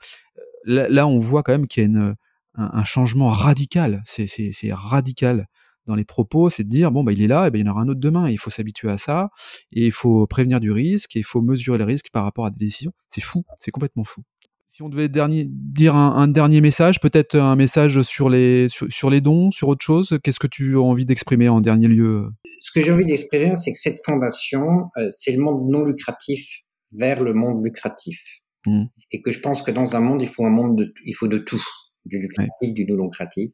là, 0.65 1.05
on 1.05 1.19
voit 1.19 1.43
quand 1.43 1.51
même 1.51 1.67
qu'il 1.67 1.83
y 1.83 1.97
a 1.97 2.15
un, 2.55 2.83
changement 2.83 3.29
radical. 3.29 4.01
C'est 4.05 4.49
radical 4.71 5.47
dans 5.87 5.95
les 5.95 6.05
propos, 6.05 6.49
c'est 6.49 6.63
de 6.63 6.69
dire 6.69 6.91
bon 6.91 7.03
bah 7.03 7.11
il 7.11 7.21
est 7.21 7.27
là, 7.27 7.47
et 7.47 7.51
ben 7.51 7.59
il 7.59 7.65
y 7.65 7.69
en 7.69 7.71
aura 7.71 7.81
un 7.81 7.87
autre 7.87 7.99
demain. 7.99 8.29
il 8.29 8.37
faut 8.37 8.49
s'habituer 8.49 8.89
à 8.89 8.97
ça, 8.97 9.29
et 9.71 9.85
il 9.87 9.91
faut 9.91 10.27
prévenir 10.27 10.59
du 10.59 10.71
risque, 10.71 11.15
et 11.15 11.19
il 11.19 11.25
faut 11.25 11.41
mesurer 11.41 11.77
le 11.77 11.83
risque 11.83 12.09
par 12.11 12.23
rapport 12.23 12.45
à 12.45 12.51
des 12.51 12.59
décisions. 12.59 12.93
C'est 13.09 13.21
fou, 13.21 13.43
c'est 13.57 13.71
complètement 13.71 14.03
fou. 14.03 14.21
Si 14.69 14.83
on 14.83 14.89
devait 14.89 15.09
dernier, 15.09 15.45
dire 15.49 15.95
un, 15.95 16.29
dernier 16.29 16.61
message, 16.61 17.01
peut-être 17.01 17.35
un 17.35 17.57
message 17.57 18.01
sur 18.03 18.29
les 18.29 18.67
sur, 18.69 19.09
les 19.09 19.19
dons, 19.19 19.51
sur 19.51 19.67
autre 19.67 19.83
chose, 19.83 20.17
qu'est-ce 20.23 20.39
que 20.39 20.47
tu 20.47 20.77
as 20.77 20.81
envie 20.81 21.05
d'exprimer 21.05 21.49
en 21.49 21.59
dernier 21.59 21.89
lieu? 21.89 22.29
Ce 22.61 22.71
que 22.71 22.81
j'ai 22.81 22.91
envie 22.91 23.05
d'exprimer, 23.05 23.53
c'est 23.55 23.73
que 23.73 23.77
cette 23.77 23.99
fondation, 24.05 24.89
euh, 24.97 25.09
c'est 25.11 25.33
le 25.33 25.41
monde 25.41 25.69
non 25.69 25.83
lucratif 25.83 26.47
vers 26.93 27.21
le 27.21 27.33
monde 27.33 27.65
lucratif, 27.65 28.21
mmh. 28.65 28.83
et 29.11 29.21
que 29.21 29.31
je 29.31 29.39
pense 29.39 29.61
que 29.61 29.71
dans 29.71 29.95
un 29.95 29.99
monde, 29.99 30.21
il 30.21 30.29
faut 30.29 30.45
un 30.45 30.49
monde 30.49 30.77
de, 30.77 30.93
il 31.05 31.15
faut 31.15 31.27
de 31.27 31.37
tout, 31.37 31.63
du 32.05 32.19
lucratif, 32.19 32.73
du 32.73 32.85
non 32.85 33.03
lucratif 33.03 33.51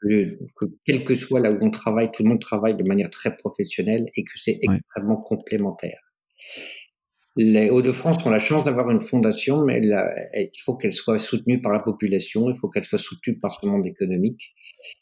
que, 0.00 0.38
quel 0.84 1.04
que 1.04 1.14
soit 1.14 1.40
là 1.40 1.52
où 1.52 1.58
on 1.60 1.70
travaille, 1.70 2.10
tout 2.12 2.22
le 2.22 2.30
monde 2.30 2.40
travaille 2.40 2.76
de 2.76 2.84
manière 2.84 3.10
très 3.10 3.36
professionnelle 3.36 4.06
et 4.16 4.24
que 4.24 4.32
c'est 4.36 4.58
extrêmement 4.62 5.16
complémentaire. 5.16 5.98
Les 7.40 7.70
Hauts-de-France 7.70 8.26
ont 8.26 8.30
la 8.30 8.40
chance 8.40 8.64
d'avoir 8.64 8.90
une 8.90 9.00
fondation, 9.00 9.64
mais 9.64 9.80
il 9.80 10.60
faut 10.60 10.76
qu'elle 10.76 10.92
soit 10.92 11.18
soutenue 11.18 11.60
par 11.60 11.72
la 11.72 11.78
population, 11.78 12.50
il 12.50 12.56
faut 12.56 12.68
qu'elle 12.68 12.84
soit 12.84 12.98
soutenue 12.98 13.38
par 13.38 13.54
ce 13.54 13.64
monde 13.64 13.86
économique. 13.86 14.54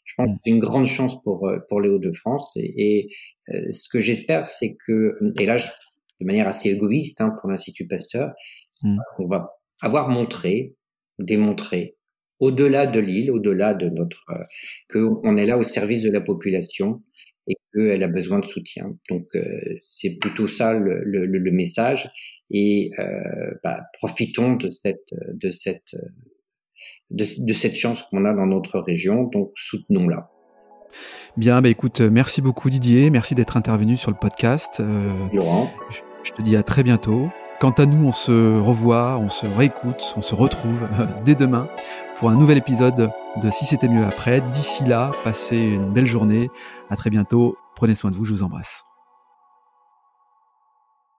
Je 0.03 0.13
pense 0.15 0.27
que 0.27 0.35
c'est 0.45 0.51
une 0.51 0.59
grande 0.59 0.85
chance 0.85 1.21
pour, 1.23 1.51
pour 1.67 1.81
les 1.81 1.89
Hauts-de-France. 1.89 2.51
Et, 2.55 3.09
euh, 3.49 3.71
ce 3.71 3.89
que 3.89 3.99
j'espère, 3.99 4.45
c'est 4.45 4.77
que, 4.85 5.17
et 5.39 5.47
là, 5.47 5.57
de 5.57 6.25
manière 6.25 6.47
assez 6.47 6.69
égoïste 6.69 7.21
hein, 7.21 7.33
pour 7.39 7.49
l'Institut 7.49 7.87
Pasteur, 7.87 8.33
mmh. 8.83 8.97
on 9.17 9.27
va 9.27 9.57
avoir 9.81 10.09
montré, 10.09 10.75
démontré 11.17 11.96
au-delà 12.39 12.85
de 12.87 12.99
l'île, 12.99 13.31
au-delà 13.31 13.73
de 13.73 13.89
notre, 13.89 14.25
euh, 14.29 15.09
qu'on 15.21 15.37
est 15.37 15.45
là 15.45 15.57
au 15.57 15.63
service 15.63 16.03
de 16.03 16.11
la 16.11 16.21
population 16.21 17.01
et 17.47 17.55
qu'elle 17.73 18.03
a 18.03 18.07
besoin 18.07 18.39
de 18.39 18.45
soutien. 18.45 18.95
Donc 19.09 19.27
euh, 19.35 19.41
c'est 19.81 20.17
plutôt 20.19 20.47
ça 20.47 20.73
le, 20.73 21.01
le, 21.03 21.25
le 21.25 21.51
message 21.51 22.09
et 22.51 22.91
euh, 22.99 23.03
bah, 23.63 23.81
profitons 23.93 24.55
de 24.55 24.69
cette 24.69 25.13
de 25.33 25.49
cette 25.49 25.95
de, 27.09 27.25
de 27.39 27.53
cette 27.53 27.75
chance 27.75 28.03
qu'on 28.03 28.25
a 28.25 28.33
dans 28.33 28.45
notre 28.45 28.79
région. 28.79 29.23
Donc 29.23 29.51
soutenons-la. 29.55 30.29
Bien, 31.35 31.61
bah 31.61 31.69
écoute, 31.69 32.01
merci 32.01 32.41
beaucoup 32.41 32.69
Didier, 32.69 33.09
merci 33.09 33.35
d'être 33.35 33.57
intervenu 33.57 33.97
sur 33.97 34.11
le 34.11 34.17
podcast. 34.17 34.79
Euh, 34.79 35.09
je, 35.89 35.99
je 36.23 36.31
te 36.31 36.41
dis 36.41 36.55
à 36.55 36.63
très 36.63 36.83
bientôt. 36.83 37.29
Quant 37.59 37.71
à 37.71 37.87
nous, 37.87 38.07
on 38.07 38.11
se 38.11 38.59
revoit, 38.59 39.17
on 39.17 39.29
se 39.29 39.47
réécoute, 39.47 40.13
on 40.15 40.21
se 40.21 40.35
retrouve 40.35 40.87
dès 41.25 41.33
demain 41.33 41.67
pour 42.19 42.29
un 42.29 42.35
nouvel 42.35 42.57
épisode 42.57 43.11
de 43.41 43.51
Si 43.51 43.65
c'était 43.65 43.87
mieux 43.87 44.05
après. 44.05 44.41
D'ici 44.41 44.85
là, 44.85 45.11
passez 45.23 45.57
une 45.57 45.91
belle 45.91 46.07
journée. 46.07 46.49
À 46.89 46.95
très 46.95 47.09
bientôt. 47.09 47.57
Prenez 47.75 47.95
soin 47.95 48.11
de 48.11 48.15
vous. 48.15 48.25
Je 48.25 48.33
vous 48.33 48.43
embrasse. 48.43 48.86